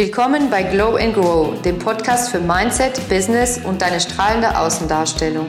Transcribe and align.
Willkommen 0.00 0.48
bei 0.48 0.62
Glow 0.62 0.96
and 0.96 1.12
Grow, 1.12 1.60
dem 1.60 1.78
Podcast 1.78 2.30
für 2.30 2.40
Mindset, 2.40 3.06
Business 3.10 3.60
und 3.62 3.82
deine 3.82 4.00
strahlende 4.00 4.58
Außendarstellung. 4.58 5.46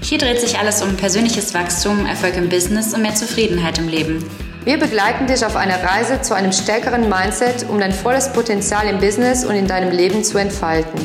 Hier 0.00 0.18
dreht 0.18 0.40
sich 0.40 0.56
alles 0.56 0.82
um 0.82 0.96
persönliches 0.96 1.52
Wachstum, 1.52 2.06
Erfolg 2.06 2.36
im 2.36 2.48
Business 2.48 2.94
und 2.94 3.02
mehr 3.02 3.16
Zufriedenheit 3.16 3.76
im 3.78 3.88
Leben. 3.88 4.24
Wir 4.62 4.78
begleiten 4.78 5.26
dich 5.26 5.44
auf 5.44 5.56
einer 5.56 5.82
Reise 5.82 6.22
zu 6.22 6.32
einem 6.34 6.52
stärkeren 6.52 7.08
Mindset, 7.08 7.68
um 7.68 7.80
dein 7.80 7.90
volles 7.90 8.32
Potenzial 8.32 8.86
im 8.86 9.00
Business 9.00 9.44
und 9.44 9.56
in 9.56 9.66
deinem 9.66 9.90
Leben 9.90 10.22
zu 10.22 10.38
entfalten. 10.38 11.00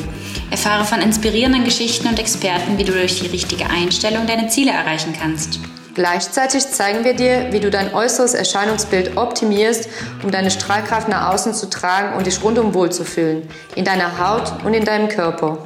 Erfahre 0.52 0.84
von 0.84 1.00
inspirierenden 1.00 1.64
Geschichten 1.64 2.06
und 2.06 2.20
Experten, 2.20 2.78
wie 2.78 2.84
du 2.84 2.92
durch 2.92 3.18
die 3.18 3.26
richtige 3.26 3.68
Einstellung 3.68 4.28
deine 4.28 4.46
Ziele 4.46 4.70
erreichen 4.70 5.16
kannst. 5.20 5.58
Gleichzeitig 5.94 6.66
zeigen 6.68 7.04
wir 7.04 7.14
dir, 7.14 7.52
wie 7.52 7.60
du 7.60 7.70
dein 7.70 7.94
äußeres 7.94 8.34
Erscheinungsbild 8.34 9.16
optimierst, 9.16 9.88
um 10.24 10.32
deine 10.32 10.50
Strahlkraft 10.50 11.08
nach 11.08 11.32
außen 11.32 11.54
zu 11.54 11.70
tragen 11.70 12.16
und 12.16 12.26
dich 12.26 12.42
rundum 12.42 12.74
wohlzufühlen, 12.74 13.48
in 13.76 13.84
deiner 13.84 14.18
Haut 14.18 14.64
und 14.64 14.74
in 14.74 14.84
deinem 14.84 15.08
Körper. 15.08 15.58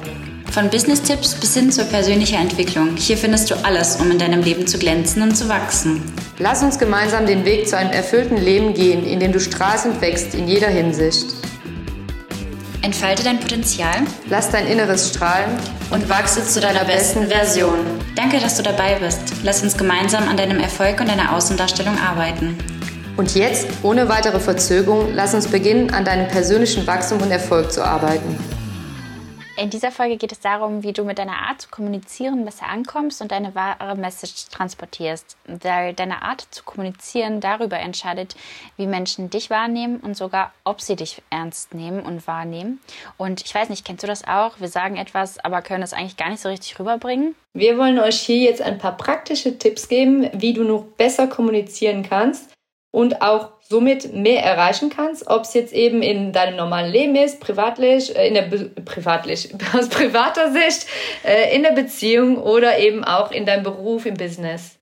Von 0.51 0.69
Business-Tipps 0.69 1.35
bis 1.35 1.55
hin 1.55 1.71
zur 1.71 1.85
persönlichen 1.85 2.39
Entwicklung. 2.39 2.95
Hier 2.95 3.17
findest 3.17 3.49
du 3.49 3.55
alles, 3.63 3.95
um 3.95 4.11
in 4.11 4.19
deinem 4.19 4.41
Leben 4.41 4.67
zu 4.67 4.77
glänzen 4.77 5.23
und 5.23 5.35
zu 5.35 5.49
wachsen. 5.49 6.03
Lass 6.37 6.61
uns 6.61 6.77
gemeinsam 6.77 7.25
den 7.25 7.45
Weg 7.45 7.67
zu 7.67 7.77
einem 7.77 7.91
erfüllten 7.91 8.37
Leben 8.37 8.73
gehen, 8.75 9.05
in 9.05 9.19
dem 9.19 9.31
du 9.31 9.39
strahlst 9.39 9.87
und 9.87 9.99
wächst 10.01 10.35
in 10.35 10.47
jeder 10.47 10.69
Hinsicht. 10.69 11.25
Entfalte 12.81 13.23
dein 13.23 13.39
Potenzial, 13.41 13.95
lass 14.29 14.51
dein 14.51 14.65
Inneres 14.65 15.09
strahlen 15.09 15.57
und 15.89 16.07
wachse 16.09 16.45
zu 16.45 16.61
deiner 16.61 16.85
besten 16.85 17.27
Version. 17.27 17.77
Danke, 18.15 18.39
dass 18.39 18.55
du 18.55 18.63
dabei 18.63 18.95
bist. 18.95 19.19
Lass 19.43 19.61
uns 19.61 19.77
gemeinsam 19.77 20.29
an 20.29 20.37
deinem 20.37 20.61
Erfolg 20.61 21.01
und 21.01 21.09
deiner 21.09 21.35
Außendarstellung 21.35 21.97
arbeiten. 21.99 22.57
Und 23.17 23.35
jetzt, 23.35 23.67
ohne 23.83 24.07
weitere 24.07 24.39
Verzögerung, 24.39 25.09
lass 25.13 25.33
uns 25.33 25.47
beginnen, 25.47 25.89
an 25.93 26.05
deinem 26.05 26.29
persönlichen 26.29 26.87
Wachstum 26.87 27.21
und 27.21 27.31
Erfolg 27.31 27.69
zu 27.69 27.83
arbeiten. 27.83 28.37
In 29.59 29.69
dieser 29.69 29.91
Folge 29.91 30.15
geht 30.15 30.31
es 30.31 30.39
darum, 30.39 30.83
wie 30.83 30.93
du 30.93 31.03
mit 31.03 31.19
deiner 31.19 31.39
Art 31.49 31.59
zu 31.61 31.67
kommunizieren 31.67 32.45
besser 32.45 32.67
ankommst 32.67 33.21
und 33.21 33.33
deine 33.33 33.55
wahre 33.55 33.97
Message 33.97 34.45
transportierst. 34.49 35.35
Weil 35.45 35.93
deine 35.93 36.21
Art 36.21 36.47
zu 36.49 36.63
kommunizieren 36.63 37.41
darüber 37.41 37.77
entscheidet, 37.77 38.37
wie 38.77 38.87
Menschen 38.87 39.29
dich 39.29 39.49
wahrnehmen 39.49 39.97
und 39.97 40.15
sogar, 40.15 40.53
ob 40.63 40.79
sie 40.79 40.95
dich 40.95 41.21
ernst 41.29 41.73
nehmen 41.73 42.03
und 42.03 42.25
wahrnehmen. 42.25 42.79
Und 43.17 43.41
ich 43.41 43.53
weiß 43.53 43.67
nicht, 43.67 43.83
kennst 43.83 44.01
du 44.01 44.07
das 44.07 44.25
auch? 44.25 44.61
Wir 44.61 44.69
sagen 44.69 44.95
etwas, 44.95 45.43
aber 45.43 45.61
können 45.61 45.83
es 45.83 45.91
eigentlich 45.91 46.15
gar 46.15 46.29
nicht 46.29 46.41
so 46.41 46.47
richtig 46.47 46.79
rüberbringen. 46.79 47.35
Wir 47.53 47.77
wollen 47.77 47.99
euch 47.99 48.21
hier 48.21 48.37
jetzt 48.37 48.61
ein 48.61 48.77
paar 48.77 48.95
praktische 48.95 49.57
Tipps 49.57 49.89
geben, 49.89 50.29
wie 50.31 50.53
du 50.53 50.63
noch 50.63 50.83
besser 50.83 51.27
kommunizieren 51.27 52.07
kannst 52.07 52.49
und 52.91 53.21
auch 53.21 53.51
somit 53.61 54.13
mehr 54.13 54.43
erreichen 54.43 54.89
kannst, 54.89 55.27
ob 55.27 55.43
es 55.43 55.53
jetzt 55.53 55.73
eben 55.73 56.01
in 56.01 56.33
deinem 56.33 56.55
normalen 56.55 56.91
Leben 56.91 57.15
ist, 57.15 57.39
privatlich, 57.39 58.15
äh, 58.15 58.27
in 58.27 58.33
der 58.33 58.49
privatlich, 58.83 59.53
aus 59.73 59.89
privater 59.89 60.51
Sicht, 60.51 60.87
äh, 61.23 61.55
in 61.55 61.63
der 61.63 61.71
Beziehung 61.71 62.37
oder 62.37 62.79
eben 62.79 63.03
auch 63.03 63.31
in 63.31 63.45
deinem 63.45 63.63
Beruf, 63.63 64.05
im 64.05 64.15
Business. 64.15 64.79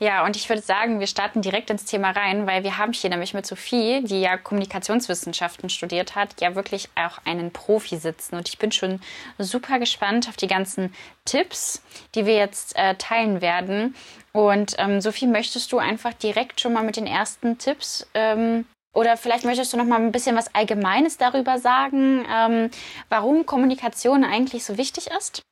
Ja, 0.00 0.24
und 0.24 0.36
ich 0.36 0.48
würde 0.48 0.62
sagen, 0.62 1.00
wir 1.00 1.08
starten 1.08 1.42
direkt 1.42 1.70
ins 1.70 1.84
Thema 1.84 2.10
rein, 2.10 2.46
weil 2.46 2.62
wir 2.62 2.78
haben 2.78 2.92
hier 2.92 3.10
nämlich 3.10 3.34
mit 3.34 3.46
Sophie, 3.46 4.02
die 4.04 4.20
ja 4.20 4.36
Kommunikationswissenschaften 4.36 5.70
studiert 5.70 6.14
hat, 6.14 6.40
ja 6.40 6.54
wirklich 6.54 6.88
auch 6.94 7.18
einen 7.24 7.52
Profi 7.52 7.96
sitzen. 7.96 8.36
Und 8.36 8.48
ich 8.48 8.58
bin 8.58 8.70
schon 8.70 9.00
super 9.38 9.80
gespannt 9.80 10.28
auf 10.28 10.36
die 10.36 10.46
ganzen 10.46 10.94
Tipps, 11.24 11.82
die 12.14 12.26
wir 12.26 12.36
jetzt 12.36 12.76
äh, 12.76 12.94
teilen 12.94 13.40
werden. 13.40 13.96
Und 14.32 14.76
ähm, 14.78 15.00
Sophie, 15.00 15.26
möchtest 15.26 15.72
du 15.72 15.78
einfach 15.78 16.14
direkt 16.14 16.60
schon 16.60 16.74
mal 16.74 16.84
mit 16.84 16.96
den 16.96 17.06
ersten 17.06 17.58
Tipps 17.58 18.06
ähm, 18.14 18.66
oder 18.94 19.16
vielleicht 19.16 19.44
möchtest 19.44 19.72
du 19.72 19.76
noch 19.76 19.84
mal 19.84 20.00
ein 20.00 20.12
bisschen 20.12 20.36
was 20.36 20.54
Allgemeines 20.54 21.16
darüber 21.16 21.58
sagen, 21.58 22.24
ähm, 22.32 22.70
warum 23.08 23.46
Kommunikation 23.46 24.22
eigentlich 24.22 24.64
so 24.64 24.78
wichtig 24.78 25.08
ist? 25.16 25.42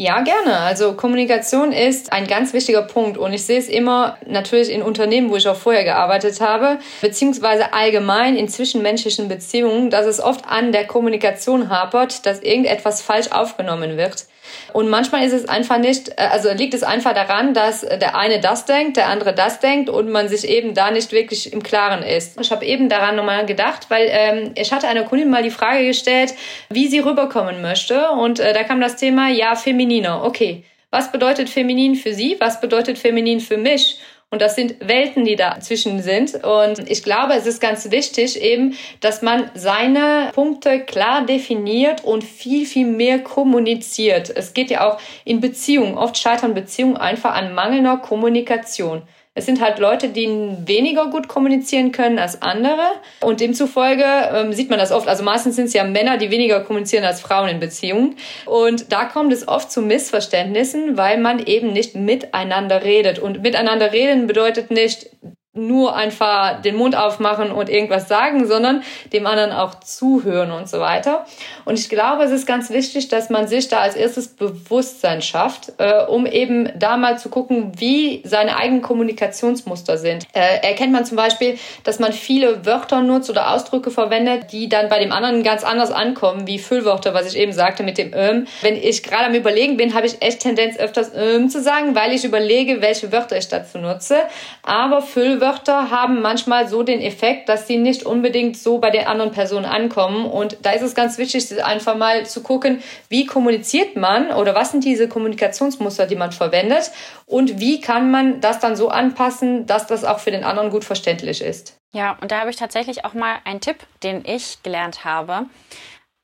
Ja, 0.00 0.20
gerne. 0.20 0.58
Also 0.58 0.92
Kommunikation 0.92 1.72
ist 1.72 2.12
ein 2.12 2.28
ganz 2.28 2.52
wichtiger 2.52 2.82
Punkt 2.82 3.18
und 3.18 3.32
ich 3.32 3.44
sehe 3.44 3.58
es 3.58 3.68
immer 3.68 4.16
natürlich 4.24 4.70
in 4.70 4.80
Unternehmen, 4.80 5.28
wo 5.28 5.34
ich 5.34 5.48
auch 5.48 5.56
vorher 5.56 5.82
gearbeitet 5.82 6.40
habe, 6.40 6.78
beziehungsweise 7.00 7.72
allgemein 7.72 8.36
in 8.36 8.48
zwischenmenschlichen 8.48 9.26
Beziehungen, 9.26 9.90
dass 9.90 10.06
es 10.06 10.20
oft 10.20 10.46
an 10.46 10.70
der 10.70 10.86
Kommunikation 10.86 11.68
hapert, 11.68 12.26
dass 12.26 12.40
irgendetwas 12.42 13.02
falsch 13.02 13.32
aufgenommen 13.32 13.96
wird. 13.96 14.26
Und 14.72 14.88
manchmal 14.88 15.24
ist 15.24 15.32
es 15.32 15.48
einfach 15.48 15.78
nicht, 15.78 16.10
äh, 16.10 16.28
also 16.30 16.50
liegt 16.52 16.74
es 16.74 16.82
einfach 16.82 17.14
daran, 17.14 17.54
dass 17.54 17.80
der 17.80 18.16
eine 18.16 18.40
das 18.40 18.64
denkt, 18.64 18.96
der 18.96 19.08
andere 19.08 19.34
das 19.34 19.60
denkt 19.60 19.88
und 19.90 20.10
man 20.10 20.28
sich 20.28 20.48
eben 20.48 20.74
da 20.74 20.90
nicht 20.90 21.12
wirklich 21.12 21.52
im 21.52 21.62
Klaren 21.62 22.02
ist. 22.02 22.40
Ich 22.40 22.50
habe 22.50 22.64
eben 22.64 22.88
daran 22.88 23.16
nochmal 23.16 23.46
gedacht, 23.46 23.86
weil 23.88 24.08
ähm, 24.10 24.52
ich 24.54 24.72
hatte 24.72 24.88
einer 24.88 25.04
Kundin 25.04 25.30
mal 25.30 25.42
die 25.42 25.50
Frage 25.50 25.86
gestellt, 25.86 26.34
wie 26.68 26.88
sie 26.88 27.00
rüberkommen 27.00 27.62
möchte. 27.62 28.10
Und 28.10 28.40
äh, 28.40 28.52
da 28.52 28.64
kam 28.64 28.80
das 28.80 28.96
Thema, 28.96 29.28
ja, 29.28 29.56
femininer. 29.88 30.24
Okay, 30.24 30.64
was 30.90 31.10
bedeutet 31.10 31.48
feminin 31.48 31.94
für 31.94 32.12
sie? 32.12 32.36
Was 32.40 32.60
bedeutet 32.60 32.98
feminin 32.98 33.40
für 33.40 33.56
mich? 33.56 33.98
Und 34.30 34.42
das 34.42 34.56
sind 34.56 34.76
Welten, 34.86 35.24
die 35.24 35.36
dazwischen 35.36 36.02
sind. 36.02 36.44
Und 36.44 36.90
ich 36.90 37.02
glaube, 37.02 37.32
es 37.32 37.46
ist 37.46 37.62
ganz 37.62 37.90
wichtig 37.90 38.38
eben, 38.42 38.76
dass 39.00 39.22
man 39.22 39.50
seine 39.54 40.30
Punkte 40.34 40.80
klar 40.80 41.24
definiert 41.24 42.04
und 42.04 42.24
viel, 42.24 42.66
viel 42.66 42.86
mehr 42.86 43.20
kommuniziert. 43.20 44.30
Es 44.34 44.52
geht 44.52 44.70
ja 44.70 44.86
auch 44.86 45.00
in 45.24 45.40
Beziehungen. 45.40 45.96
Oft 45.96 46.18
scheitern 46.18 46.52
Beziehungen 46.52 46.98
einfach 46.98 47.34
an 47.34 47.54
mangelnder 47.54 47.96
Kommunikation. 47.96 49.02
Es 49.38 49.46
sind 49.46 49.60
halt 49.60 49.78
Leute, 49.78 50.08
die 50.08 50.26
weniger 50.66 51.06
gut 51.06 51.28
kommunizieren 51.28 51.92
können 51.92 52.18
als 52.18 52.42
andere. 52.42 52.82
Und 53.20 53.40
demzufolge 53.40 54.04
ähm, 54.34 54.52
sieht 54.52 54.68
man 54.68 54.80
das 54.80 54.90
oft. 54.90 55.06
Also 55.06 55.22
meistens 55.22 55.54
sind 55.54 55.66
es 55.66 55.74
ja 55.74 55.84
Männer, 55.84 56.18
die 56.18 56.32
weniger 56.32 56.58
kommunizieren 56.64 57.04
als 57.04 57.20
Frauen 57.20 57.48
in 57.48 57.60
Beziehungen. 57.60 58.16
Und 58.46 58.92
da 58.92 59.04
kommt 59.04 59.32
es 59.32 59.46
oft 59.46 59.70
zu 59.70 59.80
Missverständnissen, 59.80 60.96
weil 60.96 61.18
man 61.18 61.38
eben 61.38 61.72
nicht 61.72 61.94
miteinander 61.94 62.82
redet. 62.82 63.20
Und 63.20 63.40
miteinander 63.42 63.92
reden 63.92 64.26
bedeutet 64.26 64.72
nicht, 64.72 65.08
nur 65.58 65.94
einfach 65.94 66.62
den 66.62 66.76
Mund 66.76 66.96
aufmachen 66.96 67.50
und 67.50 67.68
irgendwas 67.68 68.08
sagen, 68.08 68.46
sondern 68.46 68.82
dem 69.12 69.26
anderen 69.26 69.52
auch 69.52 69.80
zuhören 69.80 70.52
und 70.52 70.68
so 70.68 70.80
weiter. 70.80 71.26
Und 71.64 71.78
ich 71.78 71.88
glaube, 71.88 72.22
es 72.22 72.30
ist 72.30 72.46
ganz 72.46 72.70
wichtig, 72.70 73.08
dass 73.08 73.28
man 73.28 73.48
sich 73.48 73.68
da 73.68 73.80
als 73.80 73.96
erstes 73.96 74.28
Bewusstsein 74.28 75.20
schafft, 75.20 75.72
äh, 75.78 76.04
um 76.06 76.24
eben 76.26 76.70
da 76.78 76.96
mal 76.96 77.18
zu 77.18 77.28
gucken, 77.28 77.72
wie 77.76 78.22
seine 78.24 78.56
eigenen 78.56 78.82
Kommunikationsmuster 78.82 79.98
sind. 79.98 80.26
Äh, 80.32 80.66
erkennt 80.66 80.92
man 80.92 81.04
zum 81.04 81.16
Beispiel, 81.16 81.58
dass 81.84 81.98
man 81.98 82.12
viele 82.12 82.64
Wörter 82.64 83.02
nutzt 83.02 83.28
oder 83.28 83.52
Ausdrücke 83.52 83.90
verwendet, 83.90 84.52
die 84.52 84.68
dann 84.68 84.88
bei 84.88 85.00
dem 85.00 85.12
anderen 85.12 85.42
ganz 85.42 85.64
anders 85.64 85.90
ankommen, 85.90 86.46
wie 86.46 86.58
Füllwörter, 86.58 87.14
was 87.14 87.32
ich 87.32 87.38
eben 87.38 87.52
sagte 87.52 87.82
mit 87.82 87.98
dem 87.98 88.12
ähm. 88.14 88.46
Wenn 88.62 88.76
ich 88.76 89.02
gerade 89.02 89.26
am 89.26 89.34
Überlegen 89.34 89.76
bin, 89.76 89.94
habe 89.94 90.06
ich 90.06 90.22
echt 90.22 90.40
Tendenz, 90.40 90.78
öfters 90.78 91.12
ähm 91.14 91.50
zu 91.50 91.60
sagen, 91.60 91.94
weil 91.94 92.12
ich 92.12 92.24
überlege, 92.24 92.80
welche 92.80 93.12
Wörter 93.12 93.36
ich 93.36 93.48
dazu 93.48 93.78
nutze. 93.78 94.16
Aber 94.62 95.02
Füllwörter 95.02 95.47
Wörter 95.48 95.90
haben 95.90 96.20
manchmal 96.20 96.68
so 96.68 96.82
den 96.82 97.00
Effekt, 97.00 97.48
dass 97.48 97.66
sie 97.66 97.78
nicht 97.78 98.04
unbedingt 98.04 98.58
so 98.58 98.78
bei 98.78 98.90
den 98.90 99.06
anderen 99.06 99.32
Personen 99.32 99.64
ankommen. 99.64 100.26
Und 100.26 100.58
da 100.62 100.72
ist 100.72 100.82
es 100.82 100.94
ganz 100.94 101.16
wichtig, 101.16 101.64
einfach 101.64 101.96
mal 101.96 102.26
zu 102.26 102.42
gucken, 102.42 102.82
wie 103.08 103.24
kommuniziert 103.24 103.96
man 103.96 104.30
oder 104.30 104.54
was 104.54 104.72
sind 104.72 104.84
diese 104.84 105.08
Kommunikationsmuster, 105.08 106.06
die 106.06 106.16
man 106.16 106.32
verwendet 106.32 106.90
und 107.24 107.60
wie 107.60 107.80
kann 107.80 108.10
man 108.10 108.42
das 108.42 108.58
dann 108.58 108.76
so 108.76 108.90
anpassen, 108.90 109.66
dass 109.66 109.86
das 109.86 110.04
auch 110.04 110.18
für 110.18 110.30
den 110.30 110.44
anderen 110.44 110.70
gut 110.70 110.84
verständlich 110.84 111.40
ist. 111.40 111.78
Ja, 111.94 112.18
und 112.20 112.30
da 112.30 112.40
habe 112.40 112.50
ich 112.50 112.56
tatsächlich 112.56 113.06
auch 113.06 113.14
mal 113.14 113.36
einen 113.44 113.60
Tipp, 113.60 113.78
den 114.02 114.24
ich 114.26 114.62
gelernt 114.62 115.04
habe 115.06 115.46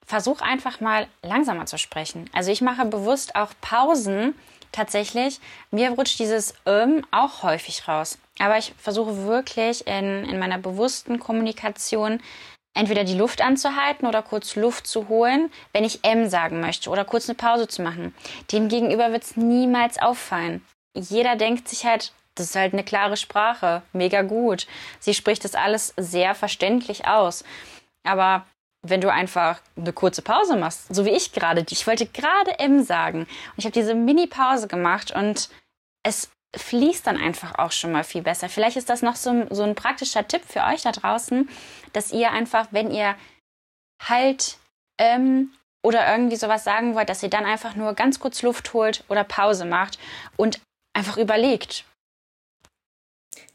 versuch 0.07 0.43
einfach 0.43 0.81
mal 0.81 1.07
langsamer 1.23 1.65
zu 1.65 1.79
sprechen. 1.79 2.29
Also 2.35 2.53
ich 2.53 2.61
mache 2.61 2.85
bewusst 2.85 3.37
auch 3.37 3.53
Pausen 3.63 4.35
tatsächlich. 4.75 5.41
Mir 5.71 5.91
rutscht 5.91 6.19
dieses 6.19 6.55
ähm 6.67 7.07
auch 7.11 7.43
häufig 7.43 7.89
raus. 7.89 8.19
Aber 8.39 8.59
ich 8.59 8.75
versuche 8.79 9.25
wirklich 9.25 9.87
in, 9.87 10.25
in 10.25 10.39
meiner 10.39 10.59
bewussten 10.59 11.19
Kommunikation 11.19 12.21
entweder 12.75 13.05
die 13.05 13.17
Luft 13.17 13.41
anzuhalten 13.41 14.07
oder 14.07 14.23
kurz 14.23 14.57
Luft 14.57 14.87
zu 14.87 15.09
holen, 15.09 15.51
wenn 15.73 15.85
ich 15.85 16.05
M 16.05 16.29
sagen 16.29 16.61
möchte 16.61 16.91
oder 16.91 17.05
kurz 17.05 17.29
eine 17.29 17.37
Pause 17.37 17.69
zu 17.69 17.83
machen. 17.83 18.15
Dem 18.53 18.69
gegenüber 18.69 19.13
wird 19.13 19.23
es 19.23 19.37
niemals 19.37 19.99
auffallen. 19.99 20.65
Jeder 20.97 21.37
denkt 21.37 21.69
sich 21.69 21.87
halt, 21.87 22.13
das 22.35 22.47
ist 22.47 22.57
halt 22.57 22.73
eine 22.73 22.83
klare 22.83 23.17
Sprache, 23.17 23.83
mega 23.93 24.23
gut. 24.23 24.67
Sie 24.99 25.15
spricht 25.15 25.45
das 25.45 25.55
alles 25.55 25.95
sehr 25.97 26.35
verständlich 26.35 27.07
aus. 27.07 27.45
Aber 28.03 28.45
wenn 28.85 29.01
du 29.01 29.11
einfach 29.11 29.61
eine 29.77 29.93
kurze 29.93 30.23
Pause 30.23 30.57
machst, 30.57 30.95
so 30.95 31.05
wie 31.05 31.11
ich 31.11 31.33
gerade, 31.33 31.65
ich 31.69 31.87
wollte 31.87 32.07
gerade 32.07 32.59
M 32.59 32.85
sagen 32.85 33.21
und 33.21 33.29
ich 33.57 33.65
habe 33.65 33.73
diese 33.73 33.95
Mini-Pause 33.95 34.69
gemacht 34.69 35.11
und 35.11 35.49
es 36.03 36.31
fließt 36.57 37.07
dann 37.07 37.17
einfach 37.17 37.59
auch 37.59 37.73
schon 37.73 37.93
mal 37.93 38.05
viel 38.05 38.23
besser. 38.23 38.49
Vielleicht 38.49 38.77
ist 38.77 38.89
das 38.89 39.03
noch 39.03 39.17
so, 39.17 39.47
so 39.51 39.65
ein 39.65 39.75
praktischer 39.75 40.29
Tipp 40.29 40.43
für 40.47 40.63
euch 40.65 40.83
da 40.83 40.93
draußen, 40.93 41.49
dass 41.93 42.13
ihr 42.13 42.31
einfach, 42.31 42.69
wenn 42.71 42.91
ihr 42.91 43.17
halt 44.01 44.59
ähm, 44.99 45.51
oder 45.83 46.11
irgendwie 46.11 46.37
sowas 46.37 46.63
sagen 46.63 46.95
wollt, 46.95 47.09
dass 47.09 47.23
ihr 47.23 47.31
dann 47.31 47.45
einfach 47.45 47.75
nur 47.75 47.95
ganz 47.95 48.21
kurz 48.21 48.43
Luft 48.43 48.73
holt 48.73 49.05
oder 49.09 49.25
Pause 49.25 49.65
macht 49.65 49.99
und 50.37 50.61
einfach 50.95 51.17
überlegt. 51.17 51.85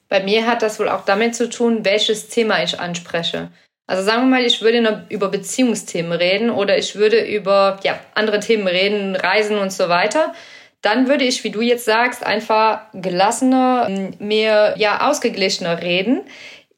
Bei 0.09 0.23
mir 0.23 0.47
hat 0.47 0.63
das 0.63 0.79
wohl 0.79 0.89
auch 0.89 1.05
damit 1.05 1.35
zu 1.35 1.49
tun, 1.49 1.85
welches 1.85 2.29
Thema 2.29 2.63
ich 2.63 2.79
anspreche. 2.79 3.51
Also 3.89 4.03
sagen 4.03 4.21
wir 4.21 4.37
mal, 4.37 4.45
ich 4.45 4.61
würde 4.61 5.07
über 5.09 5.29
Beziehungsthemen 5.29 6.11
reden 6.11 6.51
oder 6.51 6.77
ich 6.77 6.95
würde 6.95 7.21
über 7.21 7.79
ja, 7.81 7.99
andere 8.13 8.39
Themen 8.39 8.67
reden, 8.67 9.15
Reisen 9.15 9.57
und 9.57 9.73
so 9.73 9.89
weiter. 9.89 10.35
Dann 10.83 11.07
würde 11.07 11.23
ich, 11.23 11.43
wie 11.43 11.49
du 11.49 11.61
jetzt 11.61 11.85
sagst, 11.85 12.23
einfach 12.23 12.81
gelassener, 12.93 13.89
mehr 14.19 14.75
ja 14.77 15.09
ausgeglichener 15.09 15.81
reden 15.81 16.21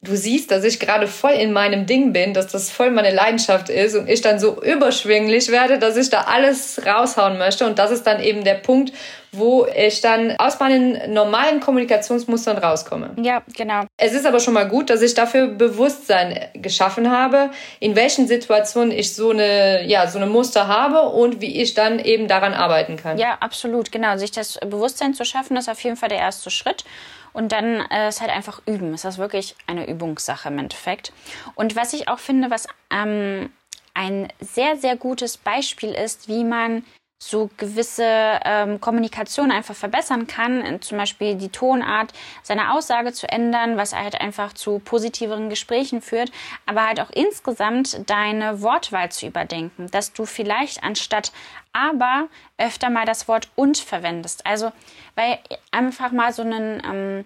du 0.02 0.16
siehst, 0.16 0.50
dass 0.50 0.64
ich 0.64 0.80
gerade 0.80 1.06
voll 1.06 1.32
in 1.32 1.52
meinem 1.52 1.86
Ding 1.86 2.12
bin, 2.12 2.34
dass 2.34 2.48
das 2.48 2.70
voll 2.70 2.90
meine 2.90 3.14
Leidenschaft 3.14 3.68
ist 3.68 3.94
und 3.94 4.08
ich 4.08 4.20
dann 4.20 4.40
so 4.40 4.60
überschwinglich 4.60 5.48
werde, 5.48 5.78
dass 5.78 5.96
ich 5.96 6.10
da 6.10 6.22
alles 6.22 6.84
raushauen 6.84 7.38
möchte. 7.38 7.64
Und 7.64 7.78
das 7.78 7.92
ist 7.92 8.04
dann 8.04 8.20
eben 8.20 8.42
der 8.42 8.54
Punkt, 8.54 8.92
wo 9.30 9.64
ich 9.66 10.00
dann 10.00 10.36
aus 10.38 10.58
meinen 10.58 11.14
normalen 11.14 11.60
Kommunikationsmustern 11.60 12.58
rauskomme. 12.58 13.14
Ja, 13.22 13.42
genau. 13.56 13.84
Es 13.96 14.12
ist 14.12 14.26
aber 14.26 14.40
schon 14.40 14.54
mal 14.54 14.68
gut, 14.68 14.90
dass 14.90 15.02
ich 15.02 15.14
dafür 15.14 15.46
Bewusstsein 15.46 16.48
geschaffen 16.54 17.10
habe, 17.10 17.50
in 17.78 17.94
welchen 17.94 18.26
Situationen 18.26 18.90
ich 18.90 19.14
so 19.14 19.30
eine, 19.30 19.86
ja, 19.86 20.08
so 20.08 20.18
eine 20.18 20.26
Muster 20.26 20.66
habe 20.66 21.10
und 21.10 21.40
wie 21.40 21.62
ich 21.62 21.74
dann 21.74 22.00
eben 22.00 22.26
daran 22.26 22.54
arbeiten 22.54 22.96
kann. 22.96 23.18
Ja, 23.18 23.38
absolut, 23.38 23.92
genau. 23.92 24.16
Sich 24.16 24.32
das 24.32 24.58
Bewusstsein 24.66 25.14
zu 25.14 25.24
schaffen, 25.24 25.56
ist 25.56 25.70
auf 25.70 25.80
jeden 25.80 25.96
Fall 25.96 26.08
der 26.08 26.18
erste 26.18 26.50
Schritt. 26.50 26.84
Und 27.32 27.52
dann 27.52 27.80
äh, 27.90 28.08
ist 28.08 28.20
halt 28.20 28.30
einfach 28.30 28.62
üben. 28.66 28.92
Es 28.94 29.04
ist 29.04 29.18
wirklich 29.18 29.56
eine 29.66 29.88
Übungssache 29.88 30.48
im 30.48 30.58
Endeffekt. 30.58 31.12
Und 31.54 31.76
was 31.76 31.92
ich 31.92 32.08
auch 32.08 32.18
finde, 32.18 32.50
was 32.50 32.66
ähm, 32.90 33.50
ein 33.94 34.28
sehr, 34.40 34.76
sehr 34.76 34.96
gutes 34.96 35.36
Beispiel 35.36 35.92
ist, 35.92 36.28
wie 36.28 36.44
man 36.44 36.84
so 37.22 37.48
gewisse 37.56 38.40
ähm, 38.44 38.80
Kommunikation 38.80 39.52
einfach 39.52 39.76
verbessern 39.76 40.26
kann, 40.26 40.82
zum 40.82 40.98
Beispiel 40.98 41.36
die 41.36 41.50
Tonart 41.50 42.12
seiner 42.42 42.74
Aussage 42.74 43.12
zu 43.12 43.28
ändern, 43.28 43.76
was 43.76 43.94
halt 43.94 44.20
einfach 44.20 44.52
zu 44.54 44.80
positiveren 44.80 45.48
Gesprächen 45.48 46.02
führt, 46.02 46.32
aber 46.66 46.84
halt 46.84 46.98
auch 46.98 47.10
insgesamt 47.10 48.10
deine 48.10 48.60
Wortwahl 48.60 49.12
zu 49.12 49.26
überdenken, 49.26 49.88
dass 49.92 50.12
du 50.12 50.26
vielleicht 50.26 50.82
anstatt 50.82 51.32
aber 51.72 52.28
öfter 52.58 52.90
mal 52.90 53.06
das 53.06 53.28
Wort 53.28 53.48
und 53.54 53.78
verwendest. 53.78 54.44
Also, 54.44 54.72
weil 55.14 55.38
einfach 55.70 56.10
mal 56.10 56.32
so 56.32 56.42
ein 56.42 56.82
ähm, 56.84 57.24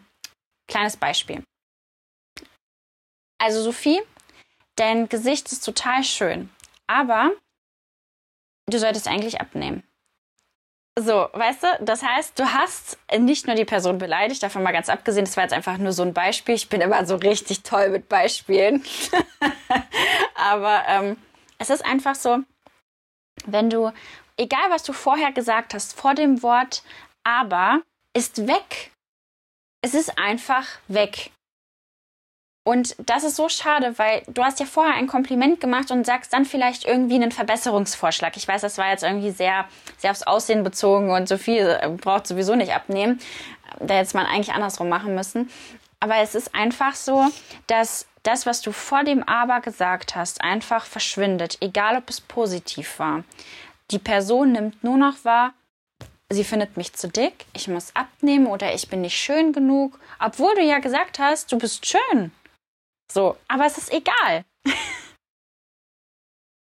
kleines 0.68 0.98
Beispiel. 0.98 1.42
Also 3.38 3.62
Sophie, 3.62 4.02
dein 4.76 5.08
Gesicht 5.08 5.50
ist 5.52 5.64
total 5.64 6.04
schön, 6.04 6.50
aber 6.86 7.32
du 8.66 8.78
solltest 8.78 9.08
eigentlich 9.08 9.40
abnehmen. 9.40 9.85
So, 10.98 11.28
weißt 11.32 11.62
du, 11.62 11.84
das 11.84 12.02
heißt, 12.02 12.38
du 12.38 12.52
hast 12.54 12.96
nicht 13.18 13.46
nur 13.46 13.54
die 13.54 13.66
Person 13.66 13.98
beleidigt, 13.98 14.42
davon 14.42 14.62
mal 14.62 14.72
ganz 14.72 14.88
abgesehen, 14.88 15.26
das 15.26 15.36
war 15.36 15.44
jetzt 15.44 15.52
einfach 15.52 15.76
nur 15.76 15.92
so 15.92 16.02
ein 16.02 16.14
Beispiel. 16.14 16.54
Ich 16.54 16.70
bin 16.70 16.80
immer 16.80 17.04
so 17.04 17.16
richtig 17.16 17.62
toll 17.62 17.90
mit 17.90 18.08
Beispielen. 18.08 18.82
Aber 20.34 20.84
ähm, 20.88 21.18
es 21.58 21.68
ist 21.68 21.84
einfach 21.84 22.14
so, 22.14 22.38
wenn 23.44 23.68
du, 23.68 23.92
egal 24.38 24.70
was 24.70 24.84
du 24.84 24.94
vorher 24.94 25.32
gesagt 25.32 25.74
hast, 25.74 25.98
vor 25.98 26.14
dem 26.14 26.42
Wort 26.42 26.82
aber 27.24 27.82
ist 28.14 28.46
weg. 28.46 28.92
Es 29.82 29.92
ist 29.92 30.18
einfach 30.18 30.66
weg. 30.88 31.30
Und 32.66 32.96
das 32.98 33.22
ist 33.22 33.36
so 33.36 33.48
schade, 33.48 33.96
weil 33.96 34.24
du 34.26 34.42
hast 34.42 34.58
ja 34.58 34.66
vorher 34.66 34.96
ein 34.96 35.06
Kompliment 35.06 35.60
gemacht 35.60 35.92
und 35.92 36.04
sagst 36.04 36.32
dann 36.32 36.44
vielleicht 36.44 36.84
irgendwie 36.84 37.14
einen 37.14 37.30
Verbesserungsvorschlag. 37.30 38.36
Ich 38.36 38.48
weiß, 38.48 38.60
das 38.62 38.76
war 38.76 38.90
jetzt 38.90 39.04
irgendwie 39.04 39.30
sehr, 39.30 39.66
sehr 39.98 40.10
aufs 40.10 40.24
Aussehen 40.24 40.64
bezogen 40.64 41.12
und 41.12 41.28
so 41.28 41.38
viel 41.38 41.78
äh, 41.80 41.88
braucht 41.88 42.26
sowieso 42.26 42.56
nicht 42.56 42.74
abnehmen. 42.74 43.20
Da 43.78 43.94
hätte 43.94 44.16
man 44.16 44.26
eigentlich 44.26 44.52
andersrum 44.52 44.88
machen 44.88 45.14
müssen. 45.14 45.48
Aber 46.00 46.16
es 46.16 46.34
ist 46.34 46.56
einfach 46.56 46.96
so, 46.96 47.26
dass 47.68 48.08
das, 48.24 48.46
was 48.46 48.62
du 48.62 48.72
vor 48.72 49.04
dem 49.04 49.22
Aber 49.28 49.60
gesagt 49.60 50.16
hast, 50.16 50.40
einfach 50.40 50.86
verschwindet, 50.86 51.58
egal 51.60 51.96
ob 51.96 52.10
es 52.10 52.20
positiv 52.20 52.98
war. 52.98 53.22
Die 53.92 54.00
Person 54.00 54.50
nimmt 54.50 54.82
nur 54.82 54.96
noch 54.96 55.24
wahr, 55.24 55.52
sie 56.30 56.42
findet 56.42 56.76
mich 56.76 56.94
zu 56.94 57.06
dick, 57.06 57.46
ich 57.52 57.68
muss 57.68 57.94
abnehmen 57.94 58.48
oder 58.48 58.74
ich 58.74 58.88
bin 58.88 59.02
nicht 59.02 59.16
schön 59.16 59.52
genug, 59.52 60.00
obwohl 60.18 60.56
du 60.56 60.62
ja 60.62 60.80
gesagt 60.80 61.20
hast, 61.20 61.52
du 61.52 61.58
bist 61.58 61.86
schön. 61.86 62.32
So, 63.12 63.36
aber 63.48 63.66
es 63.66 63.78
ist 63.78 63.92
egal. 63.92 64.44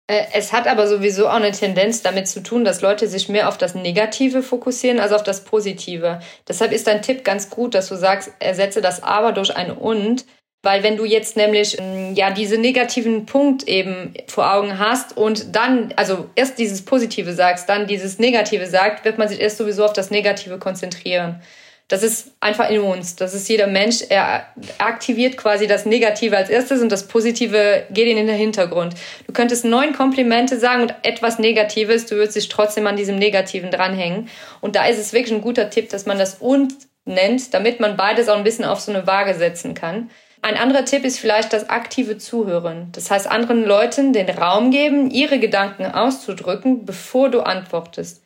Äh, 0.08 0.26
es 0.34 0.52
hat 0.52 0.68
aber 0.68 0.88
sowieso 0.88 1.28
auch 1.28 1.36
eine 1.36 1.52
Tendenz 1.52 2.02
damit 2.02 2.28
zu 2.28 2.44
tun, 2.44 2.66
dass 2.66 2.82
Leute 2.82 3.08
sich 3.08 3.30
mehr 3.30 3.48
auf 3.48 3.58
das 3.58 3.74
Negative 3.74 4.44
fokussieren 4.44 5.00
als 5.00 5.14
auf 5.14 5.24
das 5.24 5.46
Positive. 5.46 6.20
Deshalb 6.48 6.72
ist 6.72 6.88
dein 6.88 7.02
Tipp 7.02 7.24
ganz 7.24 7.50
gut, 7.50 7.74
dass 7.74 7.88
du 7.88 7.96
sagst, 7.96 8.32
ersetze 8.40 8.82
das 8.82 9.02
Aber 9.02 9.32
durch 9.32 9.56
ein 9.56 9.72
Und. 9.72 10.26
Weil 10.66 10.82
wenn 10.82 10.96
du 10.96 11.04
jetzt 11.04 11.36
nämlich 11.36 11.78
ähm, 11.78 12.16
ja 12.16 12.32
diese 12.32 12.58
negativen 12.58 13.26
Punkt 13.26 13.68
eben 13.68 14.14
vor 14.28 14.54
Augen 14.54 14.80
hast 14.80 15.18
und 15.18 15.54
dann 15.54 15.94
also 15.98 16.30
erst 16.36 16.58
dieses 16.58 16.86
Positive 16.86 17.34
sagst, 17.34 17.68
dann 17.68 17.86
dieses 17.86 18.18
Negative 18.18 18.66
sagt, 18.66 19.04
wird 19.04 19.18
man 19.18 19.28
sich 19.28 19.42
erst 19.42 19.58
sowieso 19.58 19.84
auf 19.84 19.92
das 19.92 20.10
Negative 20.10 20.60
konzentrieren. 20.60 21.42
Das 21.90 22.02
ist 22.02 22.32
einfach 22.40 22.70
in 22.70 22.80
uns. 22.80 23.16
Das 23.18 23.34
ist 23.34 23.48
jeder 23.50 23.68
Mensch. 23.68 24.04
Er 24.10 24.48
aktiviert 24.78 25.38
quasi 25.38 25.68
das 25.68 25.86
Negative 25.86 26.36
als 26.36 26.50
erstes 26.50 26.82
und 26.82 26.92
das 26.92 27.08
Positive 27.08 27.84
geht 27.92 28.08
in 28.08 28.16
den 28.16 28.30
Hintergrund. 28.30 28.96
Du 29.28 29.34
könntest 29.34 29.66
neun 29.66 29.94
Komplimente 29.94 30.58
sagen 30.58 30.84
und 30.84 30.96
etwas 31.04 31.40
Negatives, 31.40 32.06
du 32.06 32.16
würdest 32.16 32.38
dich 32.38 32.50
trotzdem 32.50 32.88
an 32.88 32.96
diesem 32.96 33.18
Negativen 33.18 33.70
dranhängen. 33.70 34.30
Und 34.62 34.76
da 34.76 34.86
ist 34.86 34.98
es 34.98 35.14
wirklich 35.14 35.34
ein 35.34 35.42
guter 35.42 35.70
Tipp, 35.70 35.90
dass 35.90 36.06
man 36.06 36.18
das 36.18 36.36
und 36.36 36.74
nennt, 37.06 37.54
damit 37.54 37.80
man 37.80 37.98
beides 37.98 38.30
auch 38.30 38.38
ein 38.38 38.46
bisschen 38.46 38.66
auf 38.66 38.80
so 38.80 38.92
eine 38.92 39.06
Waage 39.06 39.36
setzen 39.36 39.74
kann. 39.74 40.10
Ein 40.42 40.58
anderer 40.58 40.86
Tipp 40.86 41.06
ist 41.06 41.20
vielleicht 41.20 41.54
das 41.54 41.70
aktive 41.70 42.18
Zuhören. 42.18 42.90
Das 42.92 43.12
heißt, 43.12 43.28
anderen 43.28 43.66
Leuten 43.66 44.14
den 44.14 44.30
Raum 44.30 44.72
geben, 44.72 45.10
ihre 45.10 45.40
Gedanken 45.40 45.86
auszudrücken, 45.86 46.86
bevor 46.86 47.30
du 47.30 47.42
antwortest 47.42 48.23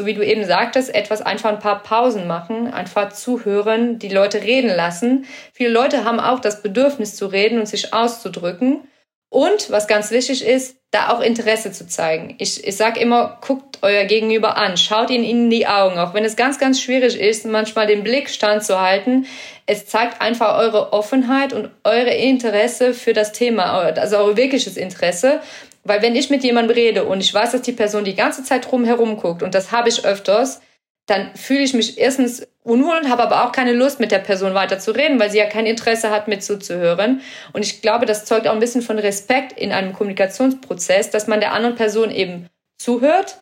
so 0.00 0.06
wie 0.06 0.14
du 0.14 0.24
eben 0.24 0.46
sagtest, 0.46 0.94
etwas 0.94 1.20
einfach 1.20 1.50
ein 1.50 1.58
paar 1.58 1.82
Pausen 1.82 2.26
machen, 2.26 2.72
einfach 2.72 3.12
zuhören, 3.12 3.98
die 3.98 4.08
Leute 4.08 4.42
reden 4.42 4.74
lassen. 4.74 5.26
Viele 5.52 5.68
Leute 5.68 6.04
haben 6.04 6.18
auch 6.18 6.40
das 6.40 6.62
Bedürfnis 6.62 7.16
zu 7.16 7.26
reden 7.26 7.58
und 7.58 7.66
sich 7.66 7.92
auszudrücken. 7.92 8.80
Und 9.28 9.70
was 9.70 9.86
ganz 9.86 10.10
wichtig 10.10 10.44
ist, 10.44 10.76
da 10.90 11.10
auch 11.10 11.20
Interesse 11.20 11.70
zu 11.70 11.86
zeigen. 11.86 12.34
Ich, 12.38 12.66
ich 12.66 12.76
sage 12.76 12.98
immer, 12.98 13.38
guckt 13.46 13.78
euer 13.82 14.04
Gegenüber 14.04 14.56
an, 14.56 14.78
schaut 14.78 15.10
ihn 15.10 15.22
in 15.22 15.50
die 15.50 15.66
Augen, 15.66 15.98
auch 15.98 16.14
wenn 16.14 16.24
es 16.24 16.34
ganz, 16.34 16.58
ganz 16.58 16.80
schwierig 16.80 17.20
ist, 17.20 17.44
manchmal 17.44 17.86
den 17.86 18.02
Blick 18.02 18.30
standzuhalten. 18.30 19.26
Es 19.66 19.86
zeigt 19.86 20.22
einfach 20.22 20.58
eure 20.58 20.94
Offenheit 20.94 21.52
und 21.52 21.70
eure 21.84 22.14
Interesse 22.14 22.94
für 22.94 23.12
das 23.12 23.32
Thema, 23.32 23.64
also 23.74 24.16
eure 24.16 24.36
wirkliches 24.38 24.78
Interesse. 24.78 25.40
Weil 25.84 26.02
wenn 26.02 26.16
ich 26.16 26.30
mit 26.30 26.44
jemandem 26.44 26.74
rede 26.74 27.04
und 27.04 27.20
ich 27.20 27.32
weiß, 27.32 27.52
dass 27.52 27.62
die 27.62 27.72
Person 27.72 28.04
die 28.04 28.14
ganze 28.14 28.44
Zeit 28.44 28.70
drumherum 28.70 29.16
guckt, 29.16 29.42
und 29.42 29.54
das 29.54 29.72
habe 29.72 29.88
ich 29.88 30.04
öfters, 30.04 30.60
dann 31.06 31.34
fühle 31.34 31.62
ich 31.62 31.74
mich 31.74 31.98
erstens 31.98 32.46
unwohl 32.62 32.96
und 32.96 33.10
habe 33.10 33.22
aber 33.22 33.44
auch 33.44 33.52
keine 33.52 33.72
Lust, 33.72 33.98
mit 33.98 34.12
der 34.12 34.18
Person 34.18 34.54
weiter 34.54 34.78
zu 34.78 34.92
reden, 34.92 35.18
weil 35.18 35.30
sie 35.30 35.38
ja 35.38 35.46
kein 35.46 35.66
Interesse 35.66 36.10
hat, 36.10 36.28
mit 36.28 36.44
zuzuhören. 36.44 37.20
Und 37.52 37.64
ich 37.64 37.82
glaube, 37.82 38.06
das 38.06 38.26
zeugt 38.26 38.46
auch 38.46 38.52
ein 38.52 38.60
bisschen 38.60 38.82
von 38.82 38.98
Respekt 38.98 39.58
in 39.58 39.72
einem 39.72 39.92
Kommunikationsprozess, 39.92 41.10
dass 41.10 41.26
man 41.26 41.40
der 41.40 41.52
anderen 41.52 41.74
Person 41.74 42.10
eben 42.10 42.46
zuhört, 42.78 43.40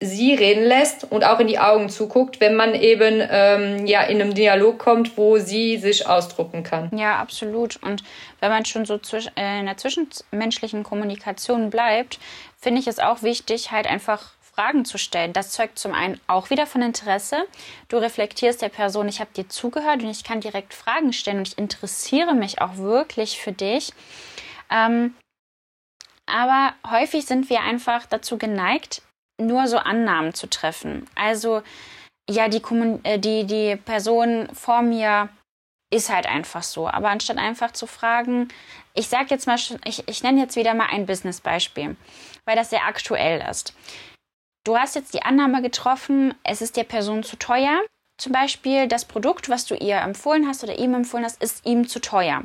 sie 0.00 0.34
reden 0.34 0.64
lässt 0.64 1.10
und 1.10 1.24
auch 1.24 1.40
in 1.40 1.46
die 1.46 1.58
Augen 1.58 1.88
zuguckt, 1.88 2.40
wenn 2.40 2.54
man 2.54 2.74
eben 2.74 3.26
ähm, 3.30 3.86
ja 3.86 4.02
in 4.02 4.20
einem 4.20 4.34
Dialog 4.34 4.78
kommt, 4.78 5.16
wo 5.16 5.38
sie 5.38 5.78
sich 5.78 6.06
ausdrucken 6.06 6.62
kann. 6.62 6.90
Ja, 6.96 7.16
absolut. 7.16 7.82
Und 7.82 8.04
wenn 8.40 8.50
man 8.50 8.66
schon 8.66 8.84
so 8.84 8.98
äh, 9.36 9.60
in 9.60 9.66
der 9.66 9.78
zwischenmenschlichen 9.78 10.82
Kommunikation 10.82 11.70
bleibt, 11.70 12.18
finde 12.58 12.80
ich 12.80 12.86
es 12.86 12.98
auch 12.98 13.22
wichtig, 13.22 13.70
halt 13.70 13.86
einfach 13.86 14.32
Fragen 14.56 14.84
zu 14.84 14.98
stellen. 14.98 15.32
Das 15.32 15.50
zeugt 15.50 15.78
zum 15.78 15.94
einen 15.94 16.20
auch 16.26 16.50
wieder 16.50 16.66
von 16.66 16.82
Interesse. 16.82 17.36
Du 17.88 17.96
reflektierst 17.96 18.60
der 18.60 18.70
Person, 18.70 19.08
ich 19.08 19.20
habe 19.20 19.30
dir 19.34 19.48
zugehört 19.48 20.02
und 20.02 20.10
ich 20.10 20.24
kann 20.24 20.40
direkt 20.40 20.74
Fragen 20.74 21.12
stellen 21.12 21.38
und 21.38 21.48
ich 21.48 21.58
interessiere 21.58 22.34
mich 22.34 22.60
auch 22.60 22.76
wirklich 22.76 23.38
für 23.38 23.52
dich. 23.52 23.92
Ähm, 24.70 25.14
aber 26.26 26.74
häufig 26.90 27.24
sind 27.24 27.50
wir 27.50 27.60
einfach 27.60 28.06
dazu 28.06 28.36
geneigt, 28.36 29.02
nur 29.40 29.66
so 29.68 29.78
Annahmen 29.78 30.34
zu 30.34 30.48
treffen. 30.48 31.08
Also, 31.14 31.62
ja, 32.28 32.48
die, 32.48 32.62
äh, 33.04 33.18
die, 33.18 33.44
die 33.44 33.76
Person 33.76 34.48
vor 34.52 34.82
mir 34.82 35.28
ist 35.92 36.10
halt 36.10 36.26
einfach 36.26 36.62
so. 36.62 36.88
Aber 36.88 37.10
anstatt 37.10 37.38
einfach 37.38 37.72
zu 37.72 37.86
fragen, 37.86 38.48
ich 38.94 39.08
sage 39.08 39.26
jetzt 39.30 39.46
mal, 39.46 39.58
ich, 39.84 40.08
ich 40.08 40.22
nenne 40.22 40.40
jetzt 40.40 40.56
wieder 40.56 40.74
mal 40.74 40.88
ein 40.90 41.06
Business-Beispiel, 41.06 41.96
weil 42.44 42.56
das 42.56 42.70
sehr 42.70 42.86
aktuell 42.86 43.44
ist. 43.48 43.74
Du 44.64 44.76
hast 44.76 44.96
jetzt 44.96 45.14
die 45.14 45.22
Annahme 45.22 45.62
getroffen, 45.62 46.34
es 46.42 46.60
ist 46.60 46.76
der 46.76 46.84
Person 46.84 47.22
zu 47.22 47.36
teuer. 47.36 47.82
Zum 48.18 48.32
Beispiel 48.32 48.88
das 48.88 49.04
Produkt, 49.04 49.48
was 49.48 49.66
du 49.66 49.76
ihr 49.76 49.98
empfohlen 49.98 50.48
hast 50.48 50.64
oder 50.64 50.78
ihm 50.78 50.94
empfohlen 50.94 51.24
hast, 51.24 51.40
ist 51.42 51.64
ihm 51.66 51.86
zu 51.86 52.00
teuer. 52.00 52.42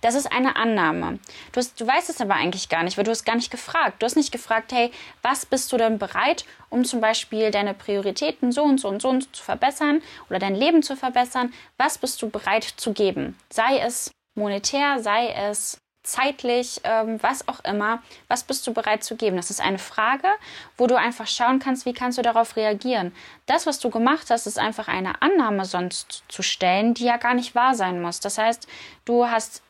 Das 0.00 0.14
ist 0.14 0.32
eine 0.32 0.56
Annahme. 0.56 1.18
Du, 1.52 1.60
hast, 1.60 1.80
du 1.80 1.86
weißt 1.86 2.08
es 2.10 2.20
aber 2.20 2.34
eigentlich 2.34 2.68
gar 2.68 2.82
nicht, 2.82 2.96
weil 2.96 3.04
du 3.04 3.10
hast 3.10 3.24
gar 3.24 3.36
nicht 3.36 3.50
gefragt. 3.50 4.00
Du 4.00 4.06
hast 4.06 4.16
nicht 4.16 4.32
gefragt, 4.32 4.72
hey, 4.72 4.90
was 5.22 5.44
bist 5.44 5.70
du 5.72 5.76
denn 5.76 5.98
bereit, 5.98 6.44
um 6.70 6.84
zum 6.84 7.00
Beispiel 7.00 7.50
deine 7.50 7.74
Prioritäten 7.74 8.52
so 8.52 8.62
und 8.62 8.78
so 8.78 8.88
und 8.88 9.02
so 9.02 9.08
und 9.08 9.24
so 9.24 9.28
zu 9.32 9.42
verbessern 9.42 10.02
oder 10.28 10.38
dein 10.38 10.54
Leben 10.54 10.82
zu 10.82 10.96
verbessern? 10.96 11.52
Was 11.76 11.98
bist 11.98 12.20
du 12.22 12.30
bereit 12.30 12.64
zu 12.64 12.92
geben? 12.92 13.38
Sei 13.50 13.78
es 13.78 14.10
monetär, 14.34 15.00
sei 15.00 15.32
es 15.32 15.78
zeitlich, 16.02 16.80
ähm, 16.84 17.22
was 17.22 17.46
auch 17.46 17.62
immer, 17.64 18.02
was 18.28 18.44
bist 18.44 18.66
du 18.66 18.72
bereit 18.72 19.04
zu 19.04 19.16
geben? 19.16 19.36
Das 19.36 19.50
ist 19.50 19.60
eine 19.60 19.78
Frage, 19.78 20.28
wo 20.76 20.86
du 20.86 20.96
einfach 20.96 21.26
schauen 21.26 21.58
kannst, 21.58 21.84
wie 21.84 21.92
kannst 21.92 22.18
du 22.18 22.22
darauf 22.22 22.56
reagieren. 22.56 23.12
Das, 23.46 23.66
was 23.66 23.78
du 23.80 23.90
gemacht 23.90 24.30
hast, 24.30 24.46
ist 24.46 24.58
einfach 24.58 24.88
eine 24.88 25.20
Annahme 25.20 25.64
sonst 25.64 26.24
zu 26.28 26.42
stellen, 26.42 26.94
die 26.94 27.04
ja 27.04 27.18
gar 27.18 27.34
nicht 27.34 27.54
wahr 27.54 27.74
sein 27.74 28.00
muss. 28.00 28.20
Das 28.20 28.38
heißt, 28.38 28.66
du 29.04 29.26
hast 29.26 29.62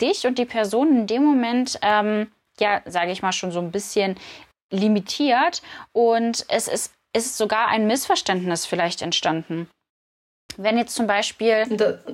dich 0.00 0.26
und 0.26 0.38
die 0.38 0.44
Person 0.44 0.88
in 0.88 1.06
dem 1.06 1.24
Moment, 1.24 1.78
ähm, 1.82 2.30
ja, 2.60 2.82
sage 2.86 3.12
ich 3.12 3.22
mal, 3.22 3.32
schon 3.32 3.52
so 3.52 3.60
ein 3.60 3.70
bisschen 3.70 4.16
limitiert 4.70 5.62
und 5.92 6.44
es 6.48 6.68
ist, 6.68 6.92
ist 7.16 7.38
sogar 7.38 7.68
ein 7.68 7.86
Missverständnis 7.86 8.66
vielleicht 8.66 9.02
entstanden. 9.02 9.68
Wenn 10.60 10.76
jetzt 10.76 10.96
zum 10.96 11.06
Beispiel, 11.06 11.64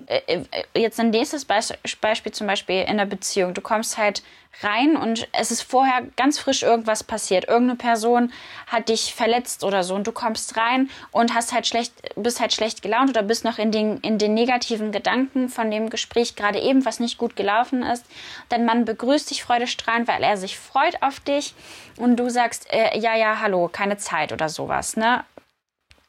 äh, 0.06 0.20
äh, 0.26 0.44
jetzt 0.74 1.00
ein 1.00 1.08
nächstes 1.08 1.46
Beispiel 1.46 2.32
zum 2.32 2.46
Beispiel 2.46 2.82
in 2.82 2.98
der 2.98 3.06
Beziehung, 3.06 3.54
du 3.54 3.62
kommst 3.62 3.96
halt 3.96 4.22
rein 4.62 4.98
und 4.98 5.26
es 5.32 5.50
ist 5.50 5.62
vorher 5.62 6.02
ganz 6.16 6.38
frisch 6.38 6.62
irgendwas 6.62 7.02
passiert. 7.02 7.48
Irgendeine 7.48 7.78
Person 7.78 8.32
hat 8.66 8.90
dich 8.90 9.14
verletzt 9.14 9.64
oder 9.64 9.82
so 9.82 9.94
und 9.94 10.06
du 10.06 10.12
kommst 10.12 10.58
rein 10.58 10.90
und 11.10 11.34
hast 11.34 11.54
halt 11.54 11.66
schlecht, 11.66 11.94
bist 12.16 12.38
halt 12.38 12.52
schlecht 12.52 12.82
gelaunt 12.82 13.08
oder 13.08 13.22
bist 13.22 13.44
noch 13.44 13.56
in 13.56 13.72
den, 13.72 13.96
in 14.00 14.18
den 14.18 14.34
negativen 14.34 14.92
Gedanken 14.92 15.48
von 15.48 15.70
dem 15.70 15.88
Gespräch 15.88 16.36
gerade 16.36 16.60
eben, 16.60 16.84
was 16.84 17.00
nicht 17.00 17.16
gut 17.16 17.36
gelaufen 17.36 17.82
ist. 17.82 18.04
Dein 18.50 18.66
Mann 18.66 18.84
begrüßt 18.84 19.30
dich 19.30 19.42
freudestrahlend, 19.42 20.06
weil 20.06 20.22
er 20.22 20.36
sich 20.36 20.58
freut 20.58 21.02
auf 21.02 21.18
dich 21.18 21.54
und 21.96 22.16
du 22.16 22.28
sagst, 22.28 22.70
äh, 22.70 22.98
ja, 22.98 23.16
ja, 23.16 23.40
hallo, 23.40 23.70
keine 23.72 23.96
Zeit 23.96 24.32
oder 24.34 24.50
sowas, 24.50 24.98
ne? 24.98 25.24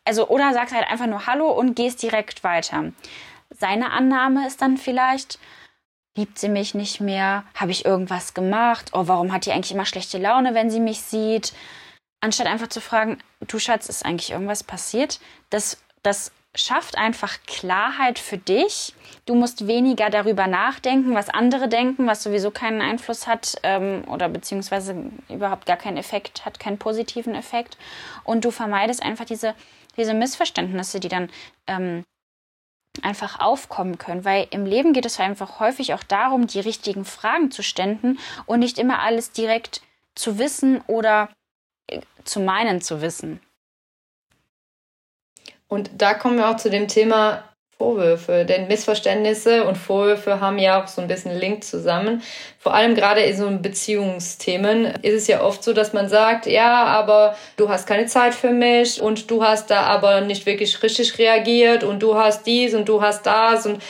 Also, 0.05 0.27
oder 0.27 0.53
sagst 0.53 0.73
halt 0.73 0.87
einfach 0.89 1.07
nur 1.07 1.25
Hallo 1.25 1.51
und 1.51 1.75
gehst 1.75 2.01
direkt 2.01 2.43
weiter. 2.43 2.91
Seine 3.49 3.91
Annahme 3.91 4.47
ist 4.47 4.61
dann 4.61 4.77
vielleicht, 4.77 5.39
liebt 6.15 6.39
sie 6.39 6.49
mich 6.49 6.73
nicht 6.73 7.01
mehr? 7.01 7.43
Habe 7.55 7.71
ich 7.71 7.85
irgendwas 7.85 8.33
gemacht? 8.33 8.91
Oh, 8.93 9.07
warum 9.07 9.31
hat 9.33 9.45
die 9.45 9.51
eigentlich 9.51 9.73
immer 9.73 9.85
schlechte 9.85 10.17
Laune, 10.17 10.53
wenn 10.53 10.69
sie 10.69 10.79
mich 10.79 11.01
sieht? 11.01 11.53
Anstatt 12.21 12.47
einfach 12.47 12.67
zu 12.67 12.81
fragen, 12.81 13.17
du 13.41 13.59
Schatz, 13.59 13.89
ist 13.89 14.05
eigentlich 14.05 14.31
irgendwas 14.31 14.63
passiert? 14.63 15.19
Das, 15.49 15.77
das 16.03 16.31
schafft 16.55 16.97
einfach 16.97 17.37
Klarheit 17.45 18.17
für 18.17 18.37
dich. 18.37 18.93
Du 19.25 19.35
musst 19.35 19.67
weniger 19.67 20.09
darüber 20.09 20.47
nachdenken, 20.47 21.13
was 21.13 21.29
andere 21.29 21.67
denken, 21.67 22.07
was 22.07 22.23
sowieso 22.23 22.51
keinen 22.51 22.81
Einfluss 22.81 23.27
hat 23.27 23.55
ähm, 23.63 24.03
oder 24.07 24.29
beziehungsweise 24.29 24.95
überhaupt 25.29 25.65
gar 25.65 25.77
keinen 25.77 25.97
Effekt 25.97 26.45
hat, 26.45 26.59
keinen 26.59 26.77
positiven 26.77 27.35
Effekt. 27.35 27.77
Und 28.23 28.45
du 28.45 28.51
vermeidest 28.51 29.03
einfach 29.03 29.25
diese 29.25 29.53
diese 29.97 30.13
Missverständnisse, 30.13 30.99
die 30.99 31.09
dann 31.09 31.29
ähm, 31.67 32.03
einfach 33.01 33.39
aufkommen 33.39 33.97
können, 33.97 34.25
weil 34.25 34.47
im 34.51 34.65
Leben 34.65 34.93
geht 34.93 35.05
es 35.05 35.19
einfach 35.19 35.59
häufig 35.59 35.93
auch 35.93 36.03
darum, 36.03 36.47
die 36.47 36.59
richtigen 36.59 37.05
Fragen 37.05 37.51
zu 37.51 37.63
stellen 37.63 38.19
und 38.45 38.59
nicht 38.59 38.77
immer 38.77 38.99
alles 38.99 39.31
direkt 39.31 39.81
zu 40.15 40.39
wissen 40.39 40.81
oder 40.87 41.29
äh, 41.87 42.01
zu 42.23 42.39
meinen 42.39 42.81
zu 42.81 43.01
wissen. 43.01 43.39
Und 45.67 45.89
da 45.97 46.13
kommen 46.13 46.37
wir 46.37 46.49
auch 46.49 46.57
zu 46.57 46.69
dem 46.69 46.87
Thema 46.87 47.43
Vorwürfe, 47.77 48.45
denn 48.45 48.69
Missverständnisse 48.69 49.65
und 49.65 49.77
Vorwürfe 49.77 50.39
haben 50.39 50.57
ja 50.57 50.81
auch 50.81 50.87
so 50.87 51.01
ein 51.01 51.09
bisschen 51.09 51.37
Link 51.37 51.65
zusammen. 51.65 52.23
Vor 52.57 52.73
allem 52.73 52.95
gerade 52.95 53.19
in 53.19 53.35
so 53.35 53.49
Beziehungsthemen 53.51 54.85
ist 55.01 55.13
es 55.13 55.27
ja 55.27 55.41
oft 55.41 55.61
so, 55.61 55.73
dass 55.73 55.91
man 55.91 56.07
sagt, 56.07 56.45
ja, 56.45 56.85
aber 56.85 57.35
du 57.57 57.67
hast 57.67 57.85
keine 57.85 58.05
Zeit 58.05 58.33
für 58.33 58.51
mich 58.51 59.01
und 59.01 59.29
du 59.29 59.43
hast 59.43 59.69
da 59.71 59.81
aber 59.81 60.21
nicht 60.21 60.45
wirklich 60.45 60.81
richtig 60.83 61.17
reagiert 61.17 61.83
und 61.83 62.01
du 62.01 62.15
hast 62.15 62.47
dies 62.47 62.73
und 62.73 62.87
du 62.87 63.01
hast 63.01 63.25
das 63.25 63.65
und 63.65 63.81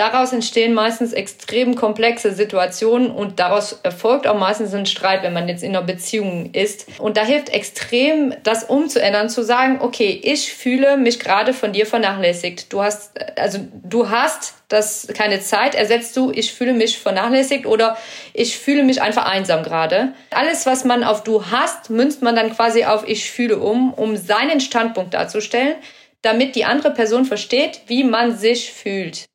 Daraus 0.00 0.32
entstehen 0.32 0.72
meistens 0.72 1.12
extrem 1.12 1.74
komplexe 1.74 2.32
Situationen 2.32 3.10
und 3.10 3.38
daraus 3.38 3.80
erfolgt 3.82 4.26
auch 4.26 4.38
meistens 4.38 4.72
ein 4.72 4.86
Streit, 4.86 5.22
wenn 5.22 5.34
man 5.34 5.46
jetzt 5.46 5.62
in 5.62 5.76
einer 5.76 5.84
Beziehung 5.84 6.54
ist. 6.54 6.86
Und 6.98 7.18
da 7.18 7.22
hilft 7.22 7.50
extrem, 7.50 8.34
das 8.42 8.64
umzuändern, 8.64 9.28
zu 9.28 9.42
sagen, 9.42 9.80
okay, 9.82 10.18
ich 10.22 10.54
fühle 10.54 10.96
mich 10.96 11.20
gerade 11.20 11.52
von 11.52 11.74
dir 11.74 11.84
vernachlässigt. 11.84 12.72
Du 12.72 12.82
hast, 12.82 13.10
also 13.38 13.58
du 13.82 14.08
hast 14.08 14.54
das 14.68 15.06
keine 15.12 15.42
Zeit, 15.42 15.74
ersetzt 15.74 16.16
du, 16.16 16.32
ich 16.34 16.50
fühle 16.54 16.72
mich 16.72 16.98
vernachlässigt 16.98 17.66
oder 17.66 17.98
ich 18.32 18.56
fühle 18.56 18.84
mich 18.84 19.02
einfach 19.02 19.26
einsam 19.26 19.62
gerade. 19.62 20.14
Alles, 20.30 20.64
was 20.64 20.86
man 20.86 21.04
auf 21.04 21.24
du 21.24 21.44
hast, 21.50 21.90
münzt 21.90 22.22
man 22.22 22.34
dann 22.34 22.54
quasi 22.56 22.86
auf 22.86 23.06
ich 23.06 23.30
fühle 23.30 23.58
um, 23.58 23.92
um 23.92 24.16
seinen 24.16 24.62
Standpunkt 24.62 25.12
darzustellen, 25.12 25.74
damit 26.22 26.54
die 26.54 26.64
andere 26.64 26.92
Person 26.92 27.26
versteht, 27.26 27.82
wie 27.86 28.02
man 28.02 28.34
sich 28.34 28.72
fühlt. 28.72 29.26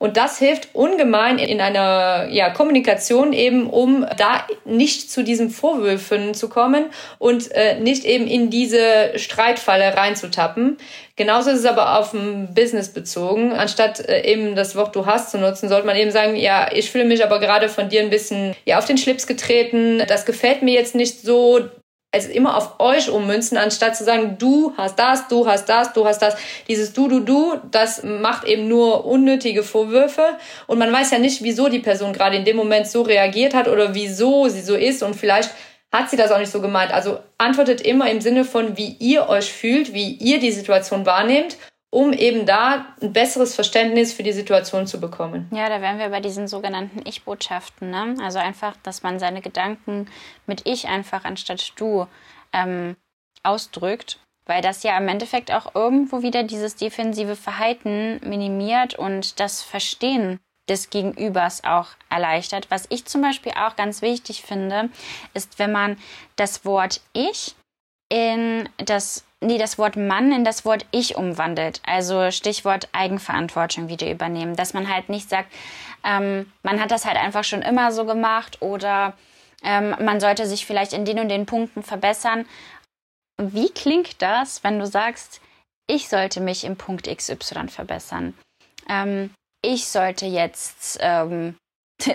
Und 0.00 0.16
das 0.16 0.38
hilft 0.38 0.76
ungemein 0.76 1.38
in 1.38 1.60
einer 1.60 2.28
ja, 2.30 2.50
Kommunikation 2.50 3.32
eben, 3.32 3.68
um 3.68 4.06
da 4.16 4.46
nicht 4.64 5.10
zu 5.10 5.24
diesen 5.24 5.50
Vorwürfen 5.50 6.34
zu 6.34 6.48
kommen 6.48 6.86
und 7.18 7.50
äh, 7.50 7.80
nicht 7.80 8.04
eben 8.04 8.28
in 8.28 8.48
diese 8.48 9.18
Streitfalle 9.18 9.96
reinzutappen. 9.96 10.76
Genauso 11.16 11.50
ist 11.50 11.58
es 11.58 11.64
aber 11.64 11.98
auf 11.98 12.14
ein 12.14 12.54
Business 12.54 12.92
bezogen. 12.92 13.52
Anstatt 13.52 13.98
äh, 14.08 14.22
eben 14.22 14.54
das 14.54 14.76
Wort 14.76 14.94
du 14.94 15.04
hast 15.04 15.32
zu 15.32 15.38
nutzen, 15.38 15.68
sollte 15.68 15.86
man 15.86 15.96
eben 15.96 16.12
sagen, 16.12 16.36
ja, 16.36 16.70
ich 16.72 16.92
fühle 16.92 17.04
mich 17.04 17.24
aber 17.24 17.40
gerade 17.40 17.68
von 17.68 17.88
dir 17.88 18.00
ein 18.00 18.10
bisschen 18.10 18.54
ja, 18.64 18.78
auf 18.78 18.84
den 18.84 18.98
Schlips 18.98 19.26
getreten. 19.26 20.00
Das 20.06 20.24
gefällt 20.24 20.62
mir 20.62 20.74
jetzt 20.74 20.94
nicht 20.94 21.22
so 21.22 21.68
also 22.10 22.30
immer 22.30 22.56
auf 22.56 22.80
euch 22.80 23.10
ummünzen, 23.10 23.58
anstatt 23.58 23.96
zu 23.96 24.04
sagen, 24.04 24.36
du 24.38 24.72
hast 24.76 24.98
das, 24.98 25.28
du 25.28 25.46
hast 25.46 25.68
das, 25.68 25.92
du 25.92 26.06
hast 26.06 26.22
das. 26.22 26.36
Dieses 26.66 26.92
du, 26.92 27.06
du, 27.08 27.20
du, 27.20 27.60
das 27.70 28.02
macht 28.02 28.44
eben 28.44 28.66
nur 28.66 29.04
unnötige 29.04 29.62
Vorwürfe. 29.62 30.24
Und 30.66 30.78
man 30.78 30.92
weiß 30.92 31.10
ja 31.10 31.18
nicht, 31.18 31.42
wieso 31.42 31.68
die 31.68 31.80
Person 31.80 32.12
gerade 32.12 32.36
in 32.36 32.44
dem 32.44 32.56
Moment 32.56 32.86
so 32.86 33.02
reagiert 33.02 33.52
hat 33.54 33.68
oder 33.68 33.94
wieso 33.94 34.48
sie 34.48 34.62
so 34.62 34.74
ist. 34.74 35.02
Und 35.02 35.14
vielleicht 35.14 35.50
hat 35.92 36.08
sie 36.08 36.16
das 36.16 36.30
auch 36.30 36.38
nicht 36.38 36.50
so 36.50 36.62
gemeint. 36.62 36.92
Also 36.92 37.18
antwortet 37.36 37.82
immer 37.82 38.10
im 38.10 38.22
Sinne 38.22 38.44
von, 38.44 38.76
wie 38.78 38.96
ihr 38.98 39.28
euch 39.28 39.52
fühlt, 39.52 39.92
wie 39.92 40.12
ihr 40.12 40.40
die 40.40 40.52
Situation 40.52 41.04
wahrnehmt 41.04 41.58
um 41.90 42.12
eben 42.12 42.44
da 42.44 42.86
ein 43.00 43.12
besseres 43.12 43.54
Verständnis 43.54 44.12
für 44.12 44.22
die 44.22 44.32
Situation 44.32 44.86
zu 44.86 45.00
bekommen. 45.00 45.48
Ja, 45.52 45.68
da 45.68 45.80
wären 45.80 45.98
wir 45.98 46.10
bei 46.10 46.20
diesen 46.20 46.46
sogenannten 46.46 47.06
Ich-Botschaften. 47.06 47.90
Ne? 47.90 48.14
Also 48.22 48.38
einfach, 48.38 48.76
dass 48.82 49.02
man 49.02 49.18
seine 49.18 49.40
Gedanken 49.40 50.06
mit 50.46 50.66
Ich 50.66 50.86
einfach 50.86 51.24
anstatt 51.24 51.72
Du 51.76 52.06
ähm, 52.52 52.96
ausdrückt, 53.42 54.20
weil 54.44 54.60
das 54.60 54.82
ja 54.82 54.98
im 54.98 55.08
Endeffekt 55.08 55.50
auch 55.50 55.74
irgendwo 55.74 56.22
wieder 56.22 56.42
dieses 56.42 56.76
defensive 56.76 57.36
Verhalten 57.36 58.20
minimiert 58.22 58.94
und 58.94 59.40
das 59.40 59.62
Verstehen 59.62 60.40
des 60.68 60.90
Gegenübers 60.90 61.64
auch 61.64 61.88
erleichtert. 62.10 62.70
Was 62.70 62.86
ich 62.90 63.06
zum 63.06 63.22
Beispiel 63.22 63.52
auch 63.52 63.76
ganz 63.76 64.02
wichtig 64.02 64.42
finde, 64.42 64.90
ist, 65.32 65.58
wenn 65.58 65.72
man 65.72 65.96
das 66.36 66.66
Wort 66.66 67.00
Ich 67.14 67.54
in 68.10 68.68
das 68.76 69.24
nee, 69.40 69.58
das 69.58 69.78
Wort 69.78 69.96
Mann 69.96 70.32
in 70.32 70.44
das 70.44 70.64
Wort 70.64 70.86
Ich 70.90 71.16
umwandelt. 71.16 71.80
Also 71.86 72.30
Stichwort 72.30 72.88
Eigenverantwortung 72.92 73.88
wieder 73.88 74.10
übernehmen. 74.10 74.56
Dass 74.56 74.74
man 74.74 74.88
halt 74.92 75.08
nicht 75.08 75.28
sagt, 75.28 75.52
ähm, 76.04 76.52
man 76.62 76.80
hat 76.80 76.90
das 76.90 77.04
halt 77.04 77.16
einfach 77.16 77.44
schon 77.44 77.62
immer 77.62 77.92
so 77.92 78.04
gemacht 78.04 78.62
oder 78.62 79.14
ähm, 79.62 79.96
man 80.00 80.20
sollte 80.20 80.46
sich 80.46 80.66
vielleicht 80.66 80.92
in 80.92 81.04
den 81.04 81.18
und 81.18 81.28
den 81.28 81.46
Punkten 81.46 81.82
verbessern. 81.82 82.46
Wie 83.40 83.70
klingt 83.70 84.20
das, 84.22 84.64
wenn 84.64 84.78
du 84.78 84.86
sagst, 84.86 85.40
ich 85.86 86.08
sollte 86.08 86.40
mich 86.40 86.64
im 86.64 86.76
Punkt 86.76 87.08
XY 87.08 87.68
verbessern? 87.68 88.34
Ähm, 88.88 89.30
ich 89.62 89.88
sollte 89.88 90.26
jetzt, 90.26 90.98
ähm, 91.00 91.56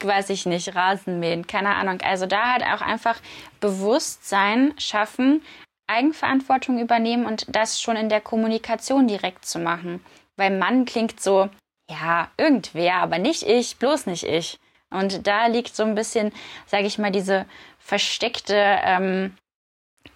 weiß 0.00 0.30
ich 0.30 0.46
nicht, 0.46 0.74
Rasen 0.74 1.20
mähen, 1.20 1.46
keine 1.46 1.74
Ahnung. 1.74 2.00
Also 2.02 2.26
da 2.26 2.52
halt 2.52 2.62
auch 2.62 2.80
einfach 2.80 3.20
Bewusstsein 3.60 4.74
schaffen, 4.78 5.42
Eigenverantwortung 5.86 6.78
übernehmen 6.78 7.26
und 7.26 7.46
das 7.48 7.80
schon 7.80 7.96
in 7.96 8.08
der 8.08 8.20
Kommunikation 8.20 9.06
direkt 9.06 9.44
zu 9.44 9.58
machen. 9.58 10.04
Weil 10.36 10.56
Mann 10.56 10.84
klingt 10.84 11.20
so, 11.20 11.48
ja, 11.88 12.30
irgendwer, 12.36 12.96
aber 12.96 13.18
nicht 13.18 13.42
ich, 13.44 13.76
bloß 13.76 14.06
nicht 14.06 14.24
ich. 14.24 14.58
Und 14.90 15.26
da 15.26 15.46
liegt 15.46 15.74
so 15.74 15.82
ein 15.82 15.94
bisschen, 15.94 16.32
sage 16.66 16.86
ich 16.86 16.98
mal, 16.98 17.10
diese 17.10 17.46
versteckte 17.78 18.54
ähm, 18.56 19.36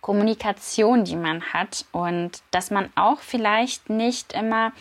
Kommunikation, 0.00 1.04
die 1.04 1.16
man 1.16 1.52
hat 1.52 1.84
und 1.92 2.42
dass 2.50 2.70
man 2.70 2.90
auch 2.94 3.20
vielleicht 3.20 3.90
nicht 3.90 4.32
immer 4.32 4.72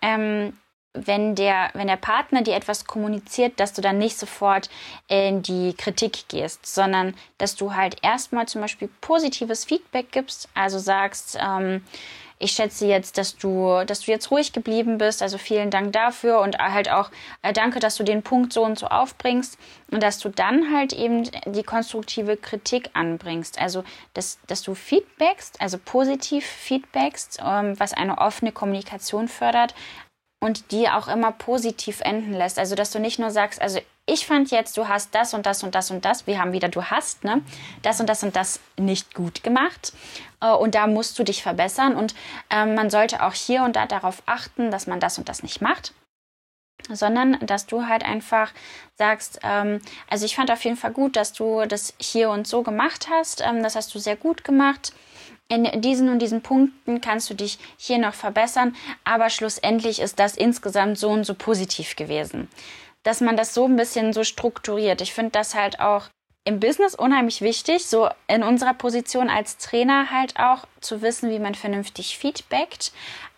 ähm, 0.00 0.56
wenn 0.94 1.34
der, 1.34 1.70
wenn 1.74 1.86
der 1.86 1.96
Partner 1.96 2.42
dir 2.42 2.54
etwas 2.54 2.84
kommuniziert, 2.84 3.58
dass 3.58 3.72
du 3.72 3.80
dann 3.80 3.98
nicht 3.98 4.18
sofort 4.18 4.68
in 5.08 5.42
die 5.42 5.74
Kritik 5.74 6.28
gehst, 6.28 6.66
sondern 6.66 7.14
dass 7.38 7.56
du 7.56 7.74
halt 7.74 7.96
erstmal 8.02 8.46
zum 8.46 8.60
Beispiel 8.60 8.88
positives 9.00 9.64
Feedback 9.64 10.12
gibst, 10.12 10.48
also 10.54 10.78
sagst, 10.78 11.38
ähm, 11.40 11.82
ich 12.42 12.50
schätze 12.50 12.86
jetzt, 12.86 13.18
dass 13.18 13.36
du, 13.36 13.84
dass 13.86 14.00
du 14.00 14.10
jetzt 14.10 14.32
ruhig 14.32 14.52
geblieben 14.52 14.98
bist. 14.98 15.22
Also 15.22 15.38
vielen 15.38 15.70
Dank 15.70 15.92
dafür 15.92 16.40
und 16.40 16.58
halt 16.58 16.90
auch 16.90 17.12
äh, 17.42 17.52
danke, 17.52 17.78
dass 17.78 17.94
du 17.94 18.02
den 18.02 18.24
Punkt 18.24 18.52
so 18.52 18.64
und 18.64 18.76
so 18.76 18.88
aufbringst 18.88 19.56
und 19.92 20.02
dass 20.02 20.18
du 20.18 20.28
dann 20.28 20.74
halt 20.74 20.92
eben 20.92 21.22
die 21.46 21.62
konstruktive 21.62 22.36
Kritik 22.36 22.90
anbringst. 22.94 23.60
Also 23.60 23.84
dass, 24.12 24.40
dass 24.48 24.62
du 24.62 24.74
feedbackst, 24.74 25.60
also 25.60 25.78
positiv 25.78 26.44
feedbackst, 26.44 27.38
ähm, 27.46 27.78
was 27.78 27.92
eine 27.92 28.18
offene 28.18 28.50
Kommunikation 28.50 29.28
fördert, 29.28 29.76
und 30.42 30.72
die 30.72 30.88
auch 30.88 31.06
immer 31.06 31.30
positiv 31.30 32.00
enden 32.00 32.32
lässt. 32.32 32.58
Also, 32.58 32.74
dass 32.74 32.90
du 32.90 32.98
nicht 32.98 33.20
nur 33.20 33.30
sagst, 33.30 33.62
also 33.62 33.78
ich 34.06 34.26
fand 34.26 34.50
jetzt, 34.50 34.76
du 34.76 34.88
hast 34.88 35.14
das 35.14 35.34
und 35.34 35.46
das 35.46 35.62
und 35.62 35.76
das 35.76 35.92
und 35.92 36.04
das, 36.04 36.26
wir 36.26 36.40
haben 36.40 36.52
wieder, 36.52 36.68
du 36.68 36.82
hast, 36.82 37.22
ne, 37.22 37.42
das 37.82 38.00
und 38.00 38.08
das 38.08 38.24
und 38.24 38.34
das 38.34 38.58
nicht 38.76 39.14
gut 39.14 39.44
gemacht. 39.44 39.92
Äh, 40.40 40.50
und 40.50 40.74
da 40.74 40.88
musst 40.88 41.16
du 41.16 41.22
dich 41.22 41.44
verbessern. 41.44 41.94
Und 41.94 42.16
ähm, 42.50 42.74
man 42.74 42.90
sollte 42.90 43.22
auch 43.22 43.34
hier 43.34 43.62
und 43.62 43.76
da 43.76 43.86
darauf 43.86 44.24
achten, 44.26 44.72
dass 44.72 44.88
man 44.88 44.98
das 44.98 45.16
und 45.16 45.28
das 45.28 45.42
nicht 45.42 45.62
macht 45.62 45.94
sondern 46.90 47.38
dass 47.46 47.66
du 47.66 47.86
halt 47.86 48.04
einfach 48.04 48.52
sagst, 48.96 49.38
ähm, 49.44 49.80
also 50.10 50.24
ich 50.24 50.34
fand 50.34 50.50
auf 50.50 50.64
jeden 50.64 50.76
Fall 50.76 50.90
gut, 50.90 51.14
dass 51.14 51.32
du 51.32 51.64
das 51.64 51.94
hier 52.00 52.28
und 52.28 52.48
so 52.48 52.62
gemacht 52.62 53.06
hast, 53.08 53.40
ähm, 53.40 53.62
das 53.62 53.76
hast 53.76 53.94
du 53.94 54.00
sehr 54.00 54.16
gut 54.16 54.42
gemacht 54.42 54.92
in 55.52 55.82
diesen 55.82 56.08
und 56.08 56.20
diesen 56.20 56.40
Punkten 56.40 57.02
kannst 57.02 57.28
du 57.28 57.34
dich 57.34 57.58
hier 57.76 57.98
noch 57.98 58.14
verbessern, 58.14 58.74
aber 59.04 59.28
schlussendlich 59.28 60.00
ist 60.00 60.18
das 60.18 60.34
insgesamt 60.34 60.98
so 60.98 61.10
und 61.10 61.24
so 61.24 61.34
positiv 61.34 61.94
gewesen. 61.94 62.48
Dass 63.02 63.20
man 63.20 63.36
das 63.36 63.52
so 63.52 63.66
ein 63.66 63.76
bisschen 63.76 64.14
so 64.14 64.24
strukturiert. 64.24 65.02
Ich 65.02 65.12
finde 65.12 65.32
das 65.32 65.54
halt 65.54 65.78
auch 65.78 66.08
im 66.44 66.58
Business 66.58 66.94
unheimlich 66.94 67.42
wichtig, 67.42 67.86
so 67.86 68.08
in 68.28 68.42
unserer 68.42 68.72
Position 68.72 69.28
als 69.28 69.58
Trainer 69.58 70.10
halt 70.10 70.38
auch 70.38 70.64
zu 70.80 71.02
wissen, 71.02 71.30
wie 71.30 71.38
man 71.38 71.54
vernünftig 71.54 72.16
feedbackt, 72.16 72.92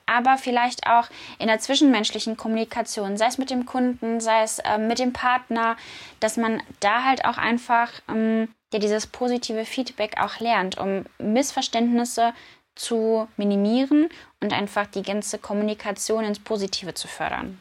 aber 0.07 0.39
vielleicht 0.39 0.87
auch 0.87 1.09
in 1.39 1.47
der 1.47 1.59
zwischenmenschlichen 1.59 2.37
Kommunikation, 2.37 3.17
sei 3.17 3.27
es 3.27 3.39
mit 3.39 3.51
dem 3.51 3.67
Kunden, 3.67 4.21
sei 4.21 4.43
es 4.43 4.59
äh, 4.61 4.79
mit 4.79 4.99
dem 4.99 5.13
Partner, 5.13 5.77
dass 6.21 6.37
man 6.37 6.63
da 6.81 7.05
halt 7.05 7.25
auch 7.25 7.39
einfach 7.39 7.91
ähm, 8.09 8.49
der 8.73 8.81
dieses 8.81 9.07
positive 9.07 9.65
Feedback 9.65 10.21
auch 10.21 10.41
lernt, 10.41 10.79
um 10.79 11.05
Missverständnisse 11.19 12.35
zu 12.75 13.29
minimieren 13.37 14.09
und 14.41 14.53
einfach 14.53 14.87
die 14.87 15.03
ganze 15.03 15.39
Kommunikation 15.39 16.25
ins 16.25 16.41
Positive 16.41 16.93
zu 16.93 17.07
fördern. 17.07 17.61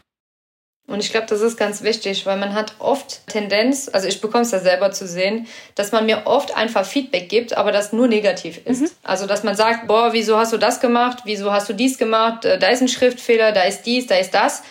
Und 0.86 1.00
ich 1.00 1.12
glaube, 1.12 1.28
das 1.28 1.42
ist 1.42 1.58
ganz 1.58 1.82
wichtig, 1.82 2.26
weil 2.26 2.38
man 2.38 2.54
hat 2.54 2.74
oft 2.80 3.26
Tendenz, 3.28 3.90
also 3.92 4.08
ich 4.08 4.20
bekomme 4.20 4.44
es 4.44 4.52
ja 4.52 4.60
selber 4.60 4.92
zu 4.92 5.08
sehen, 5.08 5.48
dass 5.76 5.94
man 5.94 6.06
mir 6.06 6.24
oft 6.26 6.56
einfach 6.56 6.86
Feedback 6.86 7.30
gibt, 7.30 7.56
aber 7.56 7.72
das 7.72 7.94
nur 7.94 8.08
negativ 8.08 8.60
ist. 8.66 8.82
Mhm. 8.82 8.90
Also 9.02 9.26
dass 9.26 9.44
man 9.44 9.56
sagt, 9.56 9.88
boah, 9.88 10.12
wieso 10.12 10.38
hast 10.38 10.52
du 10.52 10.58
das 10.58 10.82
gemacht, 10.82 11.20
wieso 11.24 11.54
hast 11.54 11.70
du 11.70 11.74
dies 11.74 11.98
gemacht, 11.98 12.44
äh, 12.44 12.60
da 12.60 12.68
ist 12.68 12.82
ein 12.82 12.90
Schriftfehler, 12.90 13.54
da 13.54 13.64
ist 13.64 13.84
dies, 13.84 14.08
da 14.08 14.16
ist 14.16 14.34
das 14.34 14.64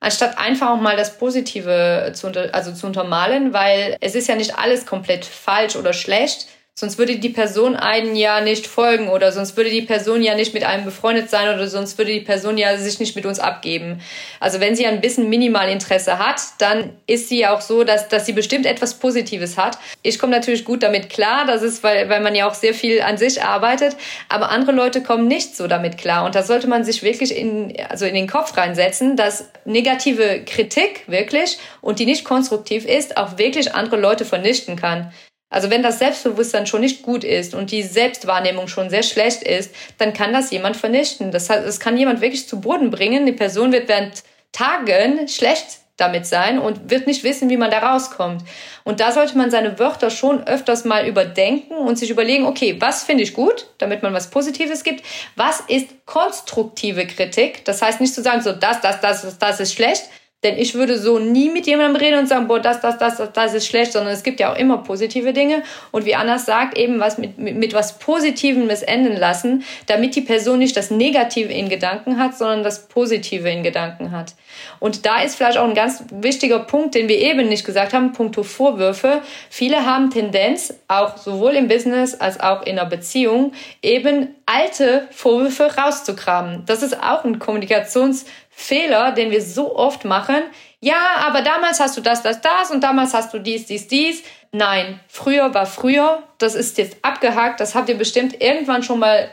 anstatt 0.00 0.38
einfach 0.38 0.70
auch 0.70 0.80
mal 0.80 0.96
das 0.96 1.18
Positive 1.18 2.12
zu, 2.14 2.28
unter, 2.28 2.54
also 2.54 2.72
zu 2.72 2.86
untermalen, 2.86 3.52
weil 3.52 3.96
es 4.00 4.14
ist 4.14 4.28
ja 4.28 4.36
nicht 4.36 4.58
alles 4.58 4.86
komplett 4.86 5.24
falsch 5.24 5.76
oder 5.76 5.92
schlecht, 5.92 6.46
Sonst 6.78 6.96
würde 6.96 7.16
die 7.16 7.30
Person 7.30 7.74
einen 7.74 8.14
ja 8.14 8.40
nicht 8.40 8.68
folgen 8.68 9.08
oder 9.08 9.32
sonst 9.32 9.56
würde 9.56 9.68
die 9.68 9.82
Person 9.82 10.22
ja 10.22 10.36
nicht 10.36 10.54
mit 10.54 10.62
einem 10.62 10.84
befreundet 10.84 11.28
sein 11.28 11.52
oder 11.52 11.66
sonst 11.66 11.98
würde 11.98 12.12
die 12.12 12.20
Person 12.20 12.56
ja 12.56 12.76
sich 12.76 13.00
nicht 13.00 13.16
mit 13.16 13.26
uns 13.26 13.40
abgeben. 13.40 14.00
Also 14.38 14.60
wenn 14.60 14.76
sie 14.76 14.86
ein 14.86 15.00
bisschen 15.00 15.28
Minimalinteresse 15.28 16.20
hat, 16.20 16.40
dann 16.58 16.90
ist 17.08 17.28
sie 17.28 17.48
auch 17.48 17.62
so, 17.62 17.82
dass, 17.82 18.06
dass 18.06 18.26
sie 18.26 18.32
bestimmt 18.32 18.64
etwas 18.64 18.94
Positives 18.94 19.58
hat. 19.58 19.76
Ich 20.02 20.20
komme 20.20 20.30
natürlich 20.30 20.64
gut 20.64 20.84
damit 20.84 21.10
klar, 21.10 21.46
das 21.46 21.62
ist, 21.62 21.82
weil, 21.82 22.08
weil 22.10 22.20
man 22.20 22.36
ja 22.36 22.48
auch 22.48 22.54
sehr 22.54 22.74
viel 22.74 23.02
an 23.02 23.18
sich 23.18 23.42
arbeitet, 23.42 23.96
aber 24.28 24.52
andere 24.52 24.70
Leute 24.70 25.02
kommen 25.02 25.26
nicht 25.26 25.56
so 25.56 25.66
damit 25.66 25.98
klar 25.98 26.26
und 26.26 26.36
da 26.36 26.44
sollte 26.44 26.68
man 26.68 26.84
sich 26.84 27.02
wirklich 27.02 27.36
in, 27.36 27.74
also 27.88 28.06
in 28.06 28.14
den 28.14 28.28
Kopf 28.28 28.56
reinsetzen, 28.56 29.16
dass 29.16 29.50
negative 29.64 30.44
Kritik 30.46 31.02
wirklich 31.08 31.58
und 31.80 31.98
die 31.98 32.06
nicht 32.06 32.24
konstruktiv 32.24 32.84
ist, 32.84 33.16
auch 33.16 33.36
wirklich 33.36 33.74
andere 33.74 33.96
Leute 33.96 34.24
vernichten 34.24 34.76
kann. 34.76 35.12
Also 35.50 35.70
wenn 35.70 35.82
das 35.82 35.98
Selbstbewusstsein 35.98 36.66
schon 36.66 36.82
nicht 36.82 37.02
gut 37.02 37.24
ist 37.24 37.54
und 37.54 37.70
die 37.70 37.82
Selbstwahrnehmung 37.82 38.68
schon 38.68 38.90
sehr 38.90 39.02
schlecht 39.02 39.42
ist, 39.42 39.74
dann 39.96 40.12
kann 40.12 40.32
das 40.32 40.50
jemand 40.50 40.76
vernichten. 40.76 41.30
Das 41.30 41.48
heißt, 41.48 41.66
es 41.66 41.80
kann 41.80 41.96
jemand 41.96 42.20
wirklich 42.20 42.46
zu 42.46 42.60
Boden 42.60 42.90
bringen. 42.90 43.24
Die 43.24 43.32
Person 43.32 43.72
wird 43.72 43.88
während 43.88 44.22
Tagen 44.52 45.26
schlecht 45.28 45.78
damit 45.98 46.26
sein 46.26 46.58
und 46.58 46.90
wird 46.90 47.06
nicht 47.06 47.24
wissen, 47.24 47.50
wie 47.50 47.56
man 47.56 47.70
da 47.70 47.80
rauskommt. 47.80 48.42
Und 48.84 49.00
da 49.00 49.10
sollte 49.10 49.36
man 49.36 49.50
seine 49.50 49.78
Wörter 49.78 50.10
schon 50.10 50.46
öfters 50.46 50.84
mal 50.84 51.06
überdenken 51.06 51.74
und 51.74 51.98
sich 51.98 52.10
überlegen, 52.10 52.46
okay, 52.46 52.76
was 52.78 53.02
finde 53.02 53.24
ich 53.24 53.34
gut, 53.34 53.66
damit 53.78 54.02
man 54.02 54.14
was 54.14 54.30
Positives 54.30 54.84
gibt? 54.84 55.04
Was 55.34 55.60
ist 55.66 55.88
konstruktive 56.06 57.06
Kritik? 57.06 57.64
Das 57.64 57.82
heißt 57.82 58.00
nicht 58.00 58.14
zu 58.14 58.22
sagen, 58.22 58.42
so 58.42 58.52
das, 58.52 58.80
das, 58.80 59.00
das, 59.00 59.38
das 59.38 59.60
ist 59.60 59.74
schlecht, 59.74 60.08
denn 60.44 60.56
ich 60.56 60.74
würde 60.74 60.98
so 60.98 61.18
nie 61.18 61.48
mit 61.50 61.66
jemandem 61.66 61.96
reden 61.96 62.18
und 62.20 62.28
sagen, 62.28 62.46
boah, 62.46 62.60
das, 62.60 62.80
das, 62.80 62.96
das, 62.96 63.16
das, 63.16 63.32
das 63.32 63.54
ist 63.54 63.66
schlecht, 63.66 63.92
sondern 63.92 64.12
es 64.12 64.22
gibt 64.22 64.38
ja 64.38 64.52
auch 64.52 64.56
immer 64.56 64.78
positive 64.78 65.32
Dinge. 65.32 65.64
Und 65.90 66.04
wie 66.04 66.14
Anna 66.14 66.38
sagt, 66.38 66.78
eben 66.78 67.00
was 67.00 67.18
mit, 67.18 67.38
mit, 67.38 67.56
mit 67.56 67.74
was 67.74 67.98
Positivem 67.98 68.70
es 68.70 68.82
enden 68.82 69.16
lassen, 69.16 69.64
damit 69.86 70.14
die 70.14 70.20
Person 70.20 70.60
nicht 70.60 70.76
das 70.76 70.92
Negative 70.92 71.52
in 71.52 71.68
Gedanken 71.68 72.18
hat, 72.18 72.38
sondern 72.38 72.62
das 72.62 72.86
Positive 72.86 73.50
in 73.50 73.64
Gedanken 73.64 74.12
hat. 74.12 74.34
Und 74.80 75.06
da 75.06 75.22
ist 75.22 75.36
vielleicht 75.36 75.58
auch 75.58 75.68
ein 75.68 75.74
ganz 75.74 76.04
wichtiger 76.10 76.60
Punkt, 76.60 76.94
den 76.94 77.08
wir 77.08 77.18
eben 77.18 77.48
nicht 77.48 77.64
gesagt 77.64 77.92
haben, 77.92 78.12
puncto 78.12 78.42
Vorwürfe. 78.42 79.22
Viele 79.50 79.84
haben 79.84 80.10
Tendenz, 80.10 80.74
auch 80.88 81.16
sowohl 81.16 81.52
im 81.52 81.68
Business 81.68 82.14
als 82.14 82.40
auch 82.40 82.62
in 82.62 82.78
einer 82.78 82.88
Beziehung, 82.88 83.52
eben 83.82 84.34
alte 84.46 85.08
Vorwürfe 85.10 85.76
rauszukramen. 85.76 86.64
Das 86.66 86.82
ist 86.82 87.02
auch 87.02 87.24
ein 87.24 87.38
Kommunikations 87.38 88.24
Fehler, 88.50 89.12
den 89.12 89.30
wir 89.30 89.40
so 89.40 89.76
oft 89.76 90.04
machen. 90.04 90.42
Ja, 90.80 91.16
aber 91.18 91.42
damals 91.42 91.80
hast 91.80 91.96
du 91.96 92.00
das, 92.00 92.22
das, 92.22 92.40
das 92.40 92.70
und 92.70 92.82
damals 92.82 93.14
hast 93.14 93.32
du 93.32 93.38
dies, 93.38 93.66
dies, 93.66 93.88
dies. 93.88 94.22
Nein, 94.52 95.00
früher 95.08 95.52
war 95.54 95.66
früher. 95.66 96.22
Das 96.38 96.54
ist 96.54 96.78
jetzt 96.78 96.96
abgehakt. 97.02 97.60
Das 97.60 97.74
habt 97.74 97.88
ihr 97.88 97.98
bestimmt 97.98 98.40
irgendwann 98.40 98.82
schon 98.82 98.98
mal 98.98 99.28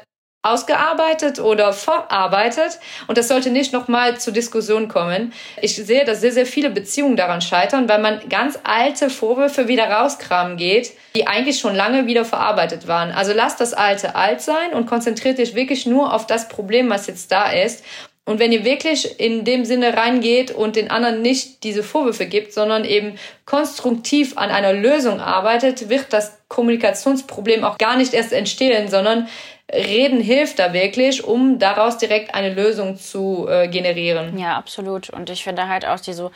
ausgearbeitet 0.45 1.39
oder 1.39 1.73
verarbeitet 1.73 2.79
und 3.07 3.17
das 3.17 3.27
sollte 3.27 3.49
nicht 3.49 3.73
nochmal 3.73 4.17
zur 4.19 4.33
Diskussion 4.33 4.87
kommen. 4.87 5.33
Ich 5.61 5.75
sehe, 5.75 6.05
dass 6.05 6.21
sehr, 6.21 6.31
sehr 6.31 6.45
viele 6.45 6.69
Beziehungen 6.69 7.15
daran 7.15 7.41
scheitern, 7.41 7.89
weil 7.89 8.01
man 8.01 8.29
ganz 8.29 8.59
alte 8.63 9.09
Vorwürfe 9.09 9.67
wieder 9.67 9.89
rauskramen 9.89 10.57
geht, 10.57 10.91
die 11.15 11.27
eigentlich 11.27 11.59
schon 11.59 11.75
lange 11.75 12.05
wieder 12.07 12.25
verarbeitet 12.25 12.87
waren. 12.87 13.11
Also 13.11 13.33
lass 13.33 13.55
das 13.55 13.73
Alte 13.73 14.15
alt 14.15 14.41
sein 14.41 14.73
und 14.73 14.85
konzentriert 14.85 15.37
dich 15.37 15.55
wirklich 15.55 15.85
nur 15.85 16.13
auf 16.13 16.27
das 16.27 16.47
Problem, 16.47 16.89
was 16.89 17.07
jetzt 17.07 17.31
da 17.31 17.51
ist 17.51 17.83
und 18.27 18.39
wenn 18.39 18.51
ihr 18.51 18.65
wirklich 18.65 19.19
in 19.19 19.45
dem 19.45 19.65
Sinne 19.65 19.95
reingeht 19.95 20.49
und 20.49 20.75
den 20.75 20.89
anderen 20.89 21.21
nicht 21.21 21.63
diese 21.63 21.83
Vorwürfe 21.83 22.25
gibt, 22.25 22.53
sondern 22.53 22.83
eben 22.83 23.19
konstruktiv 23.45 24.35
an 24.35 24.49
einer 24.49 24.73
Lösung 24.73 25.21
arbeitet, 25.21 25.89
wird 25.89 26.07
das 26.09 26.39
Kommunikationsproblem 26.47 27.63
auch 27.63 27.77
gar 27.77 27.97
nicht 27.97 28.15
erst 28.15 28.33
entstehen, 28.33 28.87
sondern 28.87 29.27
Reden 29.71 30.21
hilft 30.21 30.59
da 30.59 30.73
wirklich, 30.73 31.23
um 31.23 31.57
daraus 31.57 31.97
direkt 31.97 32.35
eine 32.35 32.53
Lösung 32.53 32.97
zu 32.97 33.47
äh, 33.49 33.67
generieren. 33.67 34.37
Ja, 34.37 34.57
absolut. 34.57 35.09
Und 35.09 35.29
ich 35.29 35.43
finde 35.43 35.67
halt 35.67 35.85
auch 35.85 35.99
diese 35.99 36.31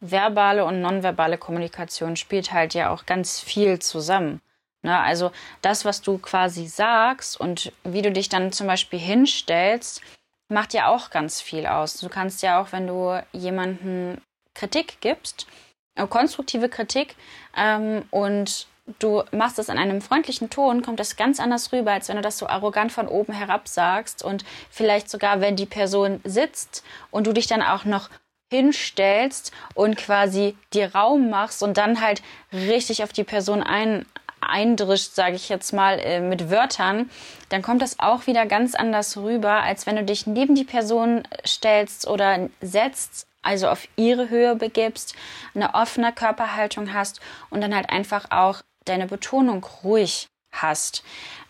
verbale 0.00 0.64
und 0.64 0.80
nonverbale 0.80 1.38
Kommunikation 1.38 2.16
spielt 2.16 2.52
halt 2.52 2.74
ja 2.74 2.90
auch 2.90 3.06
ganz 3.06 3.40
viel 3.40 3.78
zusammen. 3.78 4.40
Ne? 4.82 4.98
Also 4.98 5.32
das, 5.62 5.84
was 5.84 6.02
du 6.02 6.18
quasi 6.18 6.66
sagst 6.66 7.40
und 7.40 7.72
wie 7.84 8.02
du 8.02 8.12
dich 8.12 8.28
dann 8.28 8.52
zum 8.52 8.66
Beispiel 8.66 8.98
hinstellst, 8.98 10.02
macht 10.48 10.74
ja 10.74 10.88
auch 10.88 11.10
ganz 11.10 11.40
viel 11.40 11.66
aus. 11.66 11.98
Du 11.98 12.08
kannst 12.10 12.42
ja 12.42 12.60
auch, 12.60 12.72
wenn 12.72 12.86
du 12.86 13.18
jemanden 13.32 14.20
Kritik 14.54 14.98
gibst, 15.00 15.46
äh, 15.94 16.06
konstruktive 16.06 16.68
Kritik 16.68 17.16
ähm, 17.56 18.02
und 18.10 18.66
du 18.98 19.22
machst 19.32 19.58
es 19.58 19.68
in 19.68 19.78
einem 19.78 20.00
freundlichen 20.00 20.50
Ton, 20.50 20.82
kommt 20.82 21.00
das 21.00 21.16
ganz 21.16 21.40
anders 21.40 21.72
rüber, 21.72 21.92
als 21.92 22.08
wenn 22.08 22.16
du 22.16 22.22
das 22.22 22.38
so 22.38 22.46
arrogant 22.46 22.92
von 22.92 23.08
oben 23.08 23.32
herab 23.32 23.68
sagst. 23.68 24.22
Und 24.22 24.44
vielleicht 24.70 25.10
sogar, 25.10 25.40
wenn 25.40 25.56
die 25.56 25.66
Person 25.66 26.20
sitzt 26.24 26.84
und 27.10 27.26
du 27.26 27.32
dich 27.32 27.46
dann 27.46 27.62
auch 27.62 27.84
noch 27.84 28.10
hinstellst 28.50 29.52
und 29.74 29.96
quasi 29.96 30.56
dir 30.72 30.94
Raum 30.94 31.30
machst 31.30 31.62
und 31.62 31.76
dann 31.76 32.00
halt 32.00 32.22
richtig 32.52 33.02
auf 33.02 33.12
die 33.12 33.24
Person 33.24 33.62
ein, 33.62 34.06
eindrischt, 34.40 35.14
sage 35.14 35.36
ich 35.36 35.48
jetzt 35.48 35.72
mal, 35.72 35.98
äh, 35.98 36.20
mit 36.20 36.50
Wörtern, 36.50 37.10
dann 37.48 37.62
kommt 37.62 37.80
das 37.80 37.98
auch 37.98 38.26
wieder 38.26 38.44
ganz 38.46 38.74
anders 38.74 39.16
rüber, 39.16 39.62
als 39.62 39.86
wenn 39.86 39.96
du 39.96 40.04
dich 40.04 40.26
neben 40.26 40.54
die 40.54 40.64
Person 40.64 41.26
stellst 41.46 42.06
oder 42.06 42.50
setzt, 42.60 43.26
also 43.42 43.68
auf 43.68 43.88
ihre 43.96 44.28
Höhe 44.28 44.54
begibst, 44.56 45.14
eine 45.54 45.74
offene 45.74 46.12
Körperhaltung 46.12 46.92
hast 46.92 47.20
und 47.50 47.60
dann 47.62 47.74
halt 47.74 47.90
einfach 47.90 48.30
auch 48.30 48.62
deine 48.84 49.06
Betonung 49.06 49.64
ruhig 49.82 50.28
hast. 50.52 51.02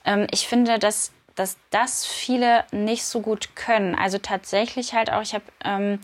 Ähm, 0.05 0.27
ich 0.31 0.49
finde, 0.49 0.79
dass, 0.79 1.13
dass 1.35 1.57
das 1.71 2.07
viele 2.07 2.65
nicht 2.73 3.05
so 3.05 3.21
gut 3.21 3.57
können. 3.57 3.95
Also 3.95 4.19
tatsächlich 4.19 4.95
halt 4.95 5.11
auch, 5.11 5.23
ich 5.23 5.35
habe 5.35 5.45
ähm, 5.65 6.01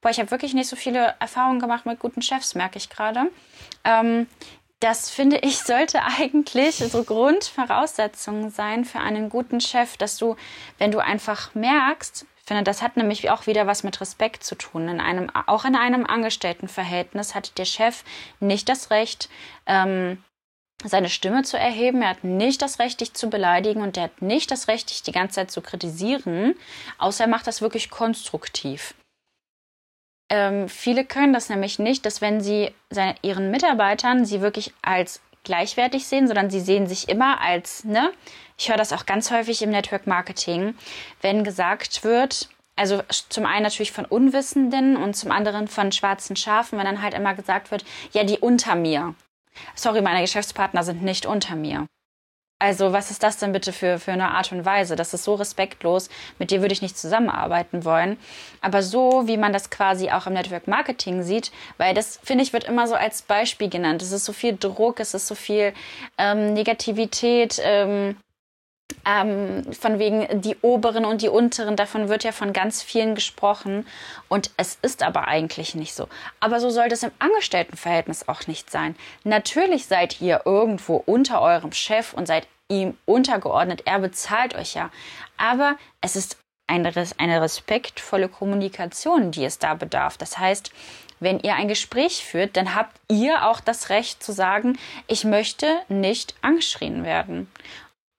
Boah, 0.00 0.08
ich 0.08 0.18
habe 0.18 0.30
wirklich 0.30 0.54
nicht 0.54 0.68
so 0.68 0.76
viele 0.76 1.14
Erfahrungen 1.20 1.60
gemacht 1.60 1.84
mit 1.84 1.98
guten 1.98 2.22
Chefs, 2.22 2.54
merke 2.54 2.78
ich 2.78 2.88
gerade. 2.88 3.30
Ähm, 3.84 4.26
das 4.80 5.10
finde 5.10 5.38
ich 5.38 5.58
sollte 5.64 6.00
eigentlich 6.02 6.76
so 6.76 7.04
Grundvoraussetzungen 7.04 8.50
sein 8.50 8.86
für 8.86 9.00
einen 9.00 9.28
guten 9.28 9.60
Chef, 9.60 9.98
dass 9.98 10.16
du, 10.16 10.36
wenn 10.78 10.90
du 10.90 11.00
einfach 11.00 11.54
merkst, 11.54 12.24
finde, 12.50 12.64
das 12.64 12.82
hat 12.82 12.96
nämlich 12.96 13.30
auch 13.30 13.46
wieder 13.46 13.68
was 13.68 13.84
mit 13.84 14.00
Respekt 14.00 14.42
zu 14.42 14.56
tun. 14.56 14.88
In 14.88 15.00
einem, 15.00 15.30
auch 15.30 15.64
in 15.64 15.76
einem 15.76 16.04
Angestelltenverhältnis 16.04 17.36
hat 17.36 17.56
der 17.58 17.64
Chef 17.64 18.02
nicht 18.40 18.68
das 18.68 18.90
Recht, 18.90 19.28
ähm, 19.66 20.24
seine 20.84 21.08
Stimme 21.08 21.42
zu 21.42 21.58
erheben. 21.58 22.02
Er 22.02 22.10
hat 22.10 22.24
nicht 22.24 22.62
das 22.62 22.78
Recht, 22.78 23.00
dich 23.00 23.14
zu 23.14 23.28
beleidigen 23.30 23.82
und 23.82 23.96
er 23.96 24.04
hat 24.04 24.22
nicht 24.22 24.50
das 24.50 24.68
Recht, 24.68 24.90
dich 24.90 25.02
die 25.02 25.12
ganze 25.12 25.36
Zeit 25.36 25.50
zu 25.50 25.60
kritisieren, 25.60 26.54
außer 26.98 27.24
er 27.24 27.30
macht 27.30 27.46
das 27.46 27.60
wirklich 27.62 27.90
konstruktiv. 27.90 28.94
ähm, 30.30 30.68
viele 30.68 31.04
können 31.04 31.32
das 31.32 31.48
nämlich 31.48 31.78
nicht, 31.78 32.06
dass 32.06 32.20
wenn 32.20 32.40
sie 32.40 32.72
seine, 32.88 33.16
ihren 33.22 33.50
Mitarbeitern 33.50 34.24
sie 34.24 34.40
wirklich 34.40 34.72
als 34.80 35.20
gleichwertig 35.44 36.06
sehen, 36.06 36.26
sondern 36.28 36.50
sie 36.50 36.60
sehen 36.60 36.86
sich 36.86 37.08
immer 37.08 37.40
als, 37.40 37.84
ne? 37.84 38.12
Ich 38.56 38.68
höre 38.68 38.76
das 38.76 38.92
auch 38.92 39.06
ganz 39.06 39.30
häufig 39.30 39.62
im 39.62 39.70
Network 39.70 40.06
Marketing, 40.06 40.74
wenn 41.22 41.44
gesagt 41.44 42.04
wird, 42.04 42.48
also 42.76 43.02
zum 43.28 43.46
einen 43.46 43.62
natürlich 43.64 43.92
von 43.92 44.04
Unwissenden 44.04 44.96
und 44.96 45.14
zum 45.14 45.32
anderen 45.32 45.66
von 45.68 45.92
schwarzen 45.92 46.36
Schafen, 46.36 46.78
wenn 46.78 46.86
dann 46.86 47.02
halt 47.02 47.14
immer 47.14 47.34
gesagt 47.34 47.70
wird, 47.70 47.84
ja, 48.12 48.24
die 48.24 48.38
unter 48.38 48.74
mir. 48.74 49.14
Sorry, 49.74 50.02
meine 50.02 50.20
Geschäftspartner 50.20 50.82
sind 50.82 51.02
nicht 51.02 51.26
unter 51.26 51.56
mir. 51.56 51.86
Also 52.62 52.92
was 52.92 53.10
ist 53.10 53.22
das 53.22 53.38
denn 53.38 53.52
bitte 53.52 53.72
für, 53.72 53.98
für 53.98 54.12
eine 54.12 54.32
Art 54.32 54.52
und 54.52 54.66
Weise? 54.66 54.94
Das 54.94 55.14
ist 55.14 55.24
so 55.24 55.34
respektlos, 55.34 56.10
mit 56.38 56.50
dir 56.50 56.60
würde 56.60 56.74
ich 56.74 56.82
nicht 56.82 56.98
zusammenarbeiten 56.98 57.86
wollen. 57.86 58.18
Aber 58.60 58.82
so, 58.82 59.26
wie 59.26 59.38
man 59.38 59.54
das 59.54 59.70
quasi 59.70 60.10
auch 60.10 60.26
im 60.26 60.34
Network 60.34 60.68
Marketing 60.68 61.22
sieht, 61.22 61.52
weil 61.78 61.94
das, 61.94 62.20
finde 62.22 62.44
ich, 62.44 62.52
wird 62.52 62.64
immer 62.64 62.86
so 62.86 62.94
als 62.94 63.22
Beispiel 63.22 63.70
genannt. 63.70 64.02
Es 64.02 64.12
ist 64.12 64.26
so 64.26 64.34
viel 64.34 64.58
Druck, 64.58 65.00
es 65.00 65.14
ist 65.14 65.26
so 65.26 65.34
viel 65.34 65.72
ähm, 66.18 66.52
Negativität, 66.52 67.58
ähm, 67.64 68.16
ähm, 69.06 69.64
von 69.72 69.98
wegen 69.98 70.40
die 70.40 70.56
oberen 70.62 71.04
und 71.04 71.22
die 71.22 71.28
unteren, 71.28 71.76
davon 71.76 72.08
wird 72.08 72.24
ja 72.24 72.32
von 72.32 72.52
ganz 72.52 72.82
vielen 72.82 73.14
gesprochen 73.14 73.86
und 74.28 74.50
es 74.56 74.78
ist 74.82 75.02
aber 75.02 75.28
eigentlich 75.28 75.74
nicht 75.74 75.94
so. 75.94 76.08
Aber 76.40 76.60
so 76.60 76.70
sollte 76.70 76.94
es 76.94 77.02
im 77.02 77.12
Angestelltenverhältnis 77.18 78.28
auch 78.28 78.46
nicht 78.46 78.70
sein. 78.70 78.96
Natürlich 79.24 79.86
seid 79.86 80.20
ihr 80.20 80.42
irgendwo 80.44 80.96
unter 80.96 81.40
eurem 81.40 81.72
Chef 81.72 82.12
und 82.12 82.26
seid 82.26 82.46
ihm 82.68 82.96
untergeordnet, 83.04 83.82
er 83.84 83.98
bezahlt 83.98 84.54
euch 84.54 84.74
ja. 84.74 84.90
Aber 85.36 85.76
es 86.00 86.16
ist 86.16 86.38
eine, 86.66 86.92
eine 87.18 87.42
respektvolle 87.42 88.28
Kommunikation, 88.28 89.32
die 89.32 89.44
es 89.44 89.58
da 89.58 89.74
bedarf. 89.74 90.16
Das 90.16 90.38
heißt, 90.38 90.70
wenn 91.18 91.40
ihr 91.40 91.54
ein 91.54 91.68
Gespräch 91.68 92.24
führt, 92.24 92.56
dann 92.56 92.74
habt 92.74 92.98
ihr 93.08 93.46
auch 93.46 93.60
das 93.60 93.90
Recht 93.90 94.22
zu 94.22 94.32
sagen, 94.32 94.78
ich 95.06 95.24
möchte 95.24 95.66
nicht 95.88 96.34
angeschrien 96.40 97.04
werden 97.04 97.50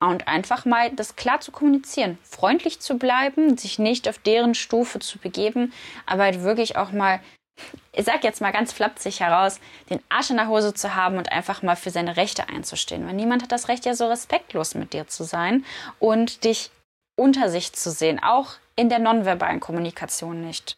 und 0.10 0.28
einfach 0.28 0.66
mal 0.66 0.90
das 0.92 1.16
klar 1.16 1.40
zu 1.40 1.52
kommunizieren, 1.52 2.18
freundlich 2.24 2.80
zu 2.80 2.98
bleiben, 2.98 3.58
sich 3.58 3.80
nicht 3.80 4.10
auf 4.10 4.18
deren 4.18 4.56
Stufe 4.56 5.00
zu 5.00 5.20
begeben, 5.20 5.72
aber 6.06 6.24
halt 6.24 6.42
wirklich 6.42 6.76
auch 6.76 6.92
mal, 6.92 7.20
ich 7.94 8.06
sag 8.06 8.24
jetzt 8.24 8.42
mal 8.42 8.52
ganz 8.52 8.74
flapsig 8.74 9.20
heraus, 9.20 9.60
den 9.90 10.00
Arsch 10.10 10.32
in 10.32 10.38
der 10.38 10.48
Hose 10.48 10.74
zu 10.74 10.96
haben 10.96 11.18
und 11.18 11.32
einfach 11.32 11.62
mal 11.62 11.76
für 11.76 11.92
seine 11.92 12.18
Rechte 12.18 12.50
einzustehen. 12.50 13.06
Weil 13.06 13.14
niemand 13.14 13.44
hat 13.44 13.52
das 13.52 13.68
Recht, 13.68 13.86
ja 13.86 13.94
so 13.94 14.08
respektlos 14.08 14.74
mit 14.74 14.94
dir 14.94 15.08
zu 15.08 15.24
sein 15.24 15.64
und 16.00 16.44
dich 16.44 16.72
unter 17.16 17.50
sich 17.50 17.74
zu 17.74 17.92
sehen, 17.92 18.20
auch 18.24 18.54
in 18.76 18.90
der 18.90 19.00
nonverbalen 19.00 19.60
Kommunikation 19.60 20.42
nicht. 20.42 20.78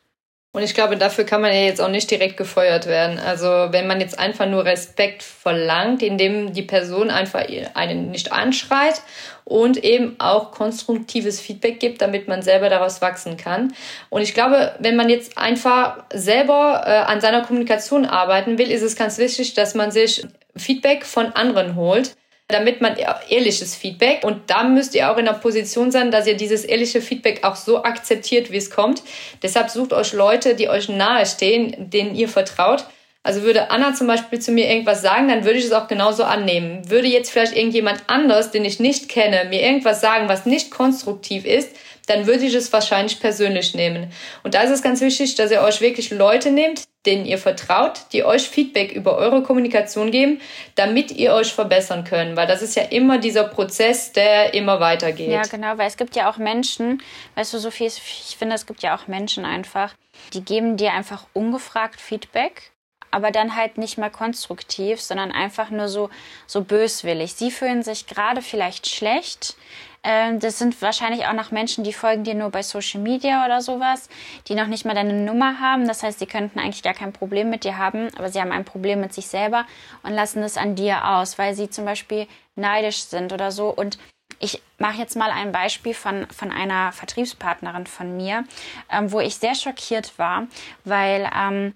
Und 0.56 0.62
ich 0.62 0.76
glaube, 0.76 0.98
dafür 0.98 1.24
kann 1.24 1.42
man 1.42 1.52
ja 1.52 1.62
jetzt 1.62 1.82
auch 1.82 1.90
nicht 1.90 2.12
direkt 2.12 2.38
gefeuert 2.38 2.86
werden. 2.86 3.18
Also 3.18 3.48
wenn 3.48 3.88
man 3.88 4.00
jetzt 4.00 4.20
einfach 4.20 4.46
nur 4.46 4.66
Respekt 4.66 5.24
verlangt, 5.24 6.04
indem 6.04 6.54
die 6.54 6.62
Person 6.62 7.10
einfach 7.10 7.44
einen 7.74 8.12
nicht 8.12 8.32
anschreit 8.32 9.02
und 9.46 9.84
eben 9.84 10.16
auch 10.20 10.52
konstruktives 10.52 11.42
Feedback 11.42 11.80
gibt, 11.80 12.04
damit 12.04 12.28
man 12.28 12.44
selber 12.44 12.70
daraus 12.70 13.02
wachsen 13.02 13.36
kann. 13.36 13.74
Und 14.12 14.22
ich 14.22 14.36
glaube, 14.36 14.76
wenn 14.78 14.96
man 14.96 15.10
jetzt 15.10 15.40
einfach 15.40 16.04
selber 16.14 16.84
äh, 16.86 17.12
an 17.12 17.20
seiner 17.20 17.42
Kommunikation 17.42 18.06
arbeiten 18.06 18.60
will, 18.60 18.70
ist 18.70 18.84
es 18.84 18.96
ganz 18.96 19.18
wichtig, 19.18 19.56
dass 19.56 19.74
man 19.74 19.90
sich 19.90 20.24
Feedback 20.56 21.04
von 21.04 21.34
anderen 21.34 21.76
holt 21.76 22.16
damit 22.54 22.82
man 22.82 22.96
ehrliches 23.30 23.76
Feedback 23.76 24.24
und 24.24 24.50
da 24.50 24.64
müsst 24.64 24.96
ihr 24.96 25.12
auch 25.12 25.18
in 25.18 25.26
der 25.26 25.34
Position 25.34 25.92
sein, 25.92 26.12
dass 26.12 26.28
ihr 26.28 26.38
dieses 26.38 26.64
ehrliche 26.64 27.02
Feedback 27.02 27.44
auch 27.44 27.56
so 27.56 27.84
akzeptiert, 27.84 28.52
wie 28.52 28.58
es 28.58 28.70
kommt. 28.70 29.04
Deshalb 29.42 29.70
sucht 29.70 29.94
euch 29.94 30.14
Leute, 30.14 30.56
die 30.56 30.70
euch 30.70 30.90
nahestehen, 30.90 31.90
denen 31.90 32.16
ihr 32.16 32.30
vertraut. 32.30 32.86
Also 33.24 33.44
würde 33.44 33.72
Anna 33.72 33.94
zum 33.94 34.08
Beispiel 34.08 34.40
zu 34.40 34.52
mir 34.52 34.70
irgendwas 34.70 35.02
sagen, 35.02 35.30
dann 35.30 35.46
würde 35.46 35.58
ich 35.58 35.66
es 35.66 35.72
auch 35.72 35.88
genauso 35.88 36.24
annehmen. 36.26 36.90
Würde 36.90 37.08
jetzt 37.08 37.32
vielleicht 37.32 37.56
irgendjemand 37.56 38.04
anders, 38.08 38.52
den 38.52 38.66
ich 38.66 38.80
nicht 38.80 39.08
kenne, 39.08 39.46
mir 39.50 39.62
irgendwas 39.62 40.02
sagen, 40.02 40.28
was 40.28 40.46
nicht 40.46 40.72
konstruktiv 40.72 41.46
ist, 41.46 41.70
dann 42.08 42.28
würde 42.28 42.46
ich 42.46 42.54
es 42.54 42.74
wahrscheinlich 42.74 43.22
persönlich 43.22 43.74
nehmen. 43.76 44.12
Und 44.44 44.56
da 44.56 44.62
ist 44.62 44.72
es 44.72 44.82
ganz 44.82 45.00
wichtig, 45.00 45.36
dass 45.36 45.52
ihr 45.52 45.62
euch 45.62 45.80
wirklich 45.80 46.12
Leute 46.12 46.52
nehmt, 46.52 46.84
denen 47.06 47.26
ihr 47.26 47.38
vertraut, 47.38 48.02
die 48.14 48.24
euch 48.24 48.48
Feedback 48.48 48.92
über 48.92 49.18
eure 49.18 49.44
Kommunikation 49.44 50.12
geben, 50.12 50.42
damit 50.76 51.12
ihr 51.12 51.34
euch 51.34 51.54
verbessern 51.54 52.04
könnt. 52.04 52.36
Weil 52.36 52.48
das 52.48 52.62
ist 52.62 52.76
ja 52.76 52.84
immer 52.84 53.18
dieser 53.18 53.44
Prozess, 53.44 54.12
der 54.14 54.54
immer 54.54 54.80
weitergeht. 54.80 55.30
Ja, 55.30 55.44
genau, 55.44 55.78
weil 55.78 55.88
es 55.88 55.98
gibt 55.98 56.16
ja 56.16 56.30
auch 56.30 56.38
Menschen, 56.38 57.02
weißt 57.36 57.54
du, 57.54 57.60
Sophie, 57.60 57.86
ich 57.86 58.36
finde, 58.38 58.56
es 58.56 58.66
gibt 58.66 58.84
ja 58.84 58.96
auch 58.96 59.08
Menschen 59.08 59.46
einfach, 59.46 59.94
die 60.34 60.44
geben 60.44 60.78
dir 60.78 60.94
einfach 60.94 61.26
ungefragt 61.34 62.00
Feedback 62.00 62.73
aber 63.14 63.32
dann 63.32 63.56
halt 63.56 63.78
nicht 63.78 63.98
mal 63.98 64.10
konstruktiv, 64.10 65.02
sondern 65.02 65.32
einfach 65.32 65.70
nur 65.70 65.88
so, 65.88 66.10
so 66.48 66.64
böswillig. 66.64 67.34
Sie 67.34 67.52
fühlen 67.52 67.84
sich 67.84 68.08
gerade 68.08 68.42
vielleicht 68.42 68.88
schlecht, 68.88 69.56
ähm, 70.04 70.40
das 70.40 70.60
sind 70.60 70.82
wahrscheinlich 70.82 71.26
auch 71.28 71.34
noch 71.34 71.52
Menschen, 71.52 71.84
die 71.84 71.94
folgen 71.94 72.26
dir 72.26 72.36
nur 72.36 72.50
bei 72.50 72.62
Social 72.62 73.00
Media 73.00 73.46
oder 73.46 73.62
sowas, 73.62 74.10
die 74.48 74.56
noch 74.56 74.68
nicht 74.68 74.86
mal 74.86 74.94
deine 74.94 75.14
Nummer 75.14 75.60
haben. 75.60 75.88
Das 75.88 76.04
heißt, 76.04 76.20
sie 76.20 76.26
könnten 76.26 76.60
eigentlich 76.60 76.84
gar 76.84 76.94
kein 76.94 77.14
Problem 77.14 77.50
mit 77.50 77.64
dir 77.64 77.78
haben, 77.78 78.10
aber 78.18 78.30
sie 78.30 78.42
haben 78.42 78.52
ein 78.52 78.66
Problem 78.66 79.00
mit 79.00 79.14
sich 79.14 79.28
selber 79.28 79.66
und 80.04 80.12
lassen 80.12 80.44
es 80.44 80.58
an 80.58 80.76
dir 80.76 81.08
aus, 81.08 81.38
weil 81.38 81.56
sie 81.56 81.70
zum 81.70 81.86
Beispiel 81.86 82.28
neidisch 82.56 83.04
sind 83.04 83.32
oder 83.32 83.52
so. 83.52 83.70
Und 83.70 83.98
ich 84.40 84.62
mache 84.78 84.98
jetzt 84.98 85.16
mal 85.16 85.32
ein 85.32 85.54
Beispiel 85.54 85.94
von, 85.94 86.28
von 86.30 86.52
einer 86.52 86.92
Vertriebspartnerin 86.92 87.88
von 87.88 88.18
mir, 88.18 88.44
ähm, 88.92 89.12
wo 89.12 89.22
ich 89.22 89.36
sehr 89.36 89.56
schockiert 89.56 90.20
war, 90.20 90.48
weil 90.84 91.30
ähm, 91.34 91.74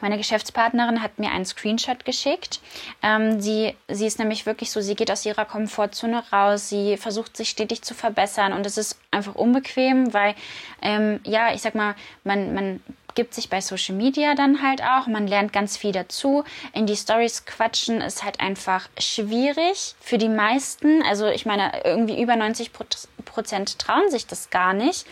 meine 0.00 0.18
Geschäftspartnerin 0.18 1.02
hat 1.02 1.18
mir 1.18 1.30
einen 1.30 1.44
Screenshot 1.44 2.04
geschickt. 2.04 2.60
Ähm, 3.02 3.40
sie, 3.40 3.74
sie 3.88 4.06
ist 4.06 4.18
nämlich 4.18 4.46
wirklich 4.46 4.70
so, 4.70 4.80
sie 4.80 4.94
geht 4.94 5.10
aus 5.10 5.26
ihrer 5.26 5.44
Komfortzone 5.44 6.22
raus, 6.32 6.68
sie 6.68 6.96
versucht 6.96 7.36
sich 7.36 7.50
stetig 7.50 7.82
zu 7.82 7.94
verbessern 7.94 8.52
und 8.52 8.66
es 8.66 8.78
ist 8.78 8.98
einfach 9.10 9.34
unbequem, 9.34 10.12
weil, 10.12 10.34
ähm, 10.82 11.20
ja, 11.24 11.52
ich 11.52 11.62
sag 11.62 11.74
mal, 11.74 11.94
man, 12.24 12.54
man 12.54 12.80
gibt 13.14 13.34
sich 13.34 13.50
bei 13.50 13.60
Social 13.60 13.94
Media 13.94 14.34
dann 14.34 14.62
halt 14.62 14.82
auch. 14.82 15.06
Man 15.06 15.26
lernt 15.26 15.52
ganz 15.52 15.76
viel 15.76 15.92
dazu. 15.92 16.44
In 16.72 16.86
die 16.86 16.96
Stories 16.96 17.44
quatschen 17.44 18.00
ist 18.00 18.24
halt 18.24 18.40
einfach 18.40 18.88
schwierig 18.98 19.94
für 20.00 20.18
die 20.18 20.28
meisten. 20.28 21.02
Also 21.02 21.26
ich 21.26 21.46
meine, 21.46 21.82
irgendwie 21.84 22.20
über 22.20 22.36
90 22.36 22.70
Prozent 23.24 23.78
trauen 23.78 24.10
sich 24.10 24.26
das 24.26 24.50
gar 24.50 24.72
nicht, 24.72 25.06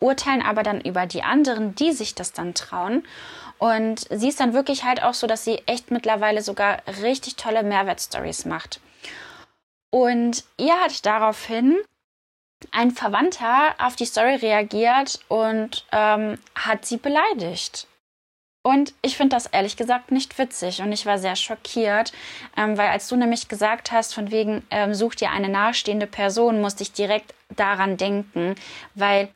urteilen 0.00 0.42
aber 0.42 0.62
dann 0.62 0.80
über 0.80 1.06
die 1.06 1.22
anderen, 1.22 1.74
die 1.74 1.92
sich 1.92 2.14
das 2.14 2.32
dann 2.32 2.54
trauen. 2.54 3.04
Und 3.58 4.06
sie 4.10 4.28
ist 4.28 4.40
dann 4.40 4.54
wirklich 4.54 4.84
halt 4.84 5.02
auch 5.02 5.14
so, 5.14 5.26
dass 5.26 5.44
sie 5.44 5.62
echt 5.66 5.90
mittlerweile 5.90 6.42
sogar 6.42 6.82
richtig 7.02 7.36
tolle 7.36 7.62
Mehrwertstories 7.62 8.46
macht. 8.46 8.80
Und 9.90 10.44
ihr 10.56 10.74
hat 10.80 11.04
daraufhin 11.04 11.76
ein 12.72 12.90
Verwandter 12.90 13.74
auf 13.78 13.96
die 13.96 14.04
Story 14.06 14.36
reagiert 14.36 15.20
und 15.28 15.84
ähm, 15.92 16.38
hat 16.54 16.84
sie 16.86 16.96
beleidigt. 16.96 17.86
Und 18.62 18.92
ich 19.00 19.16
finde 19.16 19.36
das 19.36 19.46
ehrlich 19.46 19.76
gesagt 19.76 20.12
nicht 20.12 20.38
witzig 20.38 20.82
und 20.82 20.92
ich 20.92 21.06
war 21.06 21.18
sehr 21.18 21.34
schockiert, 21.34 22.12
ähm, 22.58 22.76
weil 22.76 22.88
als 22.88 23.08
du 23.08 23.16
nämlich 23.16 23.48
gesagt 23.48 23.90
hast, 23.90 24.14
von 24.14 24.30
wegen 24.30 24.66
ähm, 24.70 24.92
such 24.92 25.14
dir 25.14 25.30
eine 25.30 25.48
nahestehende 25.48 26.06
Person, 26.06 26.60
musste 26.60 26.82
ich 26.82 26.92
direkt 26.92 27.34
daran 27.56 27.96
denken, 27.96 28.54
weil 28.94 29.30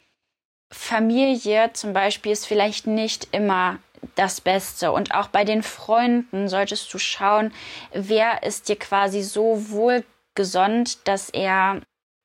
Familie 0.74 1.72
zum 1.72 1.92
Beispiel 1.92 2.32
ist 2.32 2.46
vielleicht 2.46 2.87
nicht 2.87 3.28
immer 3.30 3.78
das 4.16 4.40
Beste. 4.40 4.92
Und 4.92 5.14
auch 5.14 5.28
bei 5.28 5.44
den 5.44 5.62
Freunden 5.62 6.48
solltest 6.48 6.92
du 6.92 6.98
schauen, 6.98 7.52
wer 7.92 8.42
ist 8.42 8.68
dir 8.68 8.76
quasi 8.76 9.22
so 9.22 9.70
wohlgesonnt, 9.70 11.06
dass 11.06 11.30
er 11.30 11.80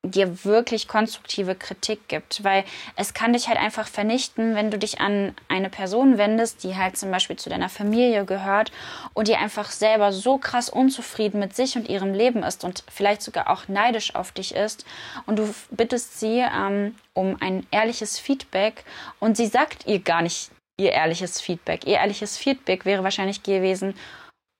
dir 0.05 0.45
wirklich 0.45 0.87
konstruktive 0.87 1.55
Kritik 1.55 2.07
gibt, 2.07 2.43
weil 2.43 2.63
es 2.95 3.13
kann 3.13 3.33
dich 3.33 3.49
halt 3.49 3.59
einfach 3.59 3.87
vernichten, 3.87 4.55
wenn 4.55 4.71
du 4.71 4.77
dich 4.77 5.01
an 5.01 5.35
eine 5.49 5.69
Person 5.69 6.17
wendest, 6.17 6.63
die 6.63 6.77
halt 6.77 6.97
zum 6.97 7.11
Beispiel 7.11 7.35
zu 7.35 7.49
deiner 7.49 7.67
Familie 7.67 8.23
gehört 8.23 8.71
und 9.13 9.27
die 9.27 9.35
einfach 9.35 9.71
selber 9.71 10.13
so 10.13 10.37
krass 10.37 10.69
unzufrieden 10.69 11.39
mit 11.39 11.53
sich 11.53 11.75
und 11.75 11.89
ihrem 11.89 12.13
Leben 12.13 12.43
ist 12.43 12.63
und 12.63 12.85
vielleicht 12.89 13.21
sogar 13.21 13.49
auch 13.49 13.67
neidisch 13.67 14.15
auf 14.15 14.31
dich 14.31 14.55
ist 14.55 14.85
und 15.25 15.37
du 15.37 15.53
bittest 15.71 16.19
sie 16.19 16.39
ähm, 16.39 16.95
um 17.13 17.35
ein 17.41 17.67
ehrliches 17.69 18.17
Feedback 18.19 18.85
und 19.19 19.35
sie 19.35 19.47
sagt 19.47 19.85
ihr 19.85 19.99
gar 19.99 20.21
nicht 20.21 20.49
ihr 20.77 20.93
ehrliches 20.93 21.41
Feedback. 21.41 21.85
Ihr 21.85 21.95
ehrliches 21.95 22.37
Feedback 22.37 22.85
wäre 22.85 23.03
wahrscheinlich 23.03 23.43
gewesen, 23.43 23.95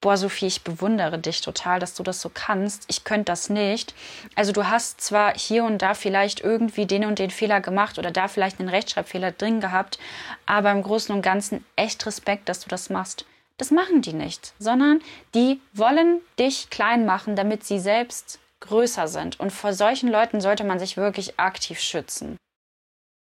boah, 0.00 0.16
Sophie, 0.16 0.46
ich 0.46 0.62
bewundere 0.62 1.18
dich 1.18 1.40
total, 1.40 1.78
dass 1.78 1.94
du 1.94 2.02
das 2.02 2.20
so 2.20 2.30
kannst. 2.32 2.84
Ich 2.88 3.04
könnte 3.04 3.26
das 3.26 3.50
nicht. 3.50 3.94
Also 4.34 4.52
du 4.52 4.68
hast 4.68 5.00
zwar 5.00 5.34
hier 5.34 5.64
und 5.64 5.82
da 5.82 5.94
vielleicht 5.94 6.40
irgendwie 6.40 6.86
den 6.86 7.04
und 7.04 7.18
den 7.18 7.30
Fehler 7.30 7.60
gemacht 7.60 7.98
oder 7.98 8.10
da 8.10 8.28
vielleicht 8.28 8.60
einen 8.60 8.68
Rechtschreibfehler 8.68 9.32
drin 9.32 9.60
gehabt, 9.60 9.98
aber 10.46 10.70
im 10.70 10.82
Großen 10.82 11.14
und 11.14 11.22
Ganzen 11.22 11.64
echt 11.76 12.04
Respekt, 12.06 12.48
dass 12.48 12.60
du 12.60 12.68
das 12.68 12.90
machst. 12.90 13.26
Das 13.58 13.70
machen 13.70 14.00
die 14.00 14.14
nicht, 14.14 14.54
sondern 14.58 15.00
die 15.34 15.60
wollen 15.74 16.20
dich 16.38 16.70
klein 16.70 17.04
machen, 17.04 17.36
damit 17.36 17.64
sie 17.64 17.78
selbst 17.78 18.38
größer 18.60 19.06
sind. 19.06 19.38
Und 19.38 19.50
vor 19.50 19.74
solchen 19.74 20.08
Leuten 20.08 20.40
sollte 20.40 20.64
man 20.64 20.78
sich 20.78 20.96
wirklich 20.96 21.38
aktiv 21.38 21.78
schützen. 21.78 22.38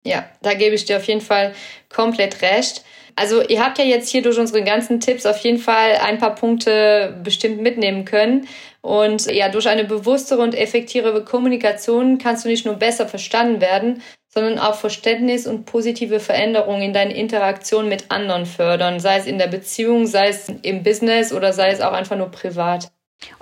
Ja, 0.06 0.24
da 0.44 0.54
gebe 0.54 0.76
ich 0.76 0.86
dir 0.86 0.98
auf 0.98 1.06
jeden 1.06 1.22
Fall 1.22 1.54
komplett 1.90 2.42
recht. 2.44 2.84
Also 3.16 3.42
ihr 3.42 3.64
habt 3.64 3.80
ja 3.80 3.86
jetzt 3.86 4.10
hier 4.10 4.22
durch 4.22 4.38
unsere 4.38 4.64
ganzen 4.64 5.00
Tipps 5.00 5.26
auf 5.26 5.38
jeden 5.40 5.58
Fall 5.58 5.94
ein 6.04 6.20
paar 6.20 6.36
Punkte 6.36 7.20
bestimmt 7.24 7.62
mitnehmen 7.62 8.06
können. 8.06 8.48
Und 8.82 9.26
ja, 9.26 9.50
durch 9.50 9.68
eine 9.68 9.84
bewusstere 9.84 10.42
und 10.42 10.54
effektivere 10.54 11.24
Kommunikation 11.26 12.20
kannst 12.20 12.46
du 12.46 12.50
nicht 12.50 12.66
nur 12.66 12.76
besser 12.76 13.08
verstanden 13.08 13.62
werden, 13.62 14.04
sondern 14.28 14.60
auch 14.60 14.76
Verständnis 14.76 15.48
und 15.48 15.66
positive 15.66 16.20
Veränderungen 16.20 16.84
in 16.84 16.94
deinen 16.94 17.12
Interaktionen 17.12 17.90
mit 17.90 18.12
anderen 18.12 18.46
fördern, 18.46 19.00
sei 19.00 19.18
es 19.18 19.26
in 19.26 19.40
der 19.40 19.48
Beziehung, 19.48 20.06
sei 20.06 20.28
es 20.28 20.50
im 20.62 20.84
Business 20.84 21.34
oder 21.34 21.52
sei 21.52 21.72
es 21.72 21.82
auch 21.82 21.94
einfach 21.94 22.18
nur 22.18 22.30
privat. 22.30 22.92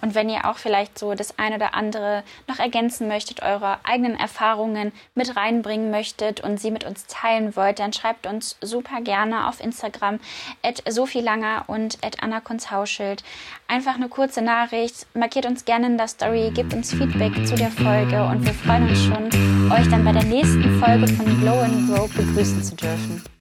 Und 0.02 0.16
wenn 0.16 0.30
ihr 0.30 0.50
auch 0.50 0.58
vielleicht 0.58 0.98
so 0.98 1.14
das 1.14 1.38
eine 1.40 1.56
oder 1.56 1.74
andere 1.74 2.24
noch 2.48 2.60
ergänzen 2.60 3.08
möchtet, 3.08 3.42
eure 3.42 3.80
eigenen 3.84 4.18
Erfahrungen 4.18 4.92
mit 5.16 5.36
reinbringen 5.36 5.92
möchtet 5.92 6.42
und 6.42 6.60
sie 6.60 6.72
mit 6.72 6.84
uns 6.84 7.06
teilen 7.08 7.56
wollt, 7.56 7.80
dann 7.80 7.94
schreibt 7.94 8.28
uns 8.28 8.58
super 8.62 9.02
gerne 9.02 9.48
auf 9.48 9.64
Instagram 9.64 10.20
at 10.62 10.84
Langer 11.16 11.66
und 11.68 11.98
at 12.04 12.22
Anna 12.22 12.40
Kunzhauschild. 12.40 13.24
Einfach 13.68 13.96
eine 13.96 14.10
kurze 14.10 14.42
Nachricht, 14.42 15.08
markiert 15.14 15.46
uns 15.46 15.66
gerne 15.66 15.88
in 15.88 15.98
der 15.98 16.08
Story, 16.08 16.52
gebt 16.54 16.74
uns 16.74 16.92
Feedback 16.92 17.34
zu 17.46 17.56
der 17.56 17.72
Folge 17.72 18.24
und 18.24 18.46
wir 18.46 18.54
freuen 18.54 18.90
uns 18.90 19.04
schon, 19.04 19.72
euch 19.72 19.90
dann 19.90 20.06
bei 20.06 20.12
der 20.12 20.24
nächsten 20.24 20.80
Folge 20.80 21.08
von 21.08 21.40
Glow 21.42 21.60
and 21.60 21.88
Grow 21.88 22.14
begrüßen 22.14 22.64
zu 22.64 22.76
dürfen. 22.76 23.33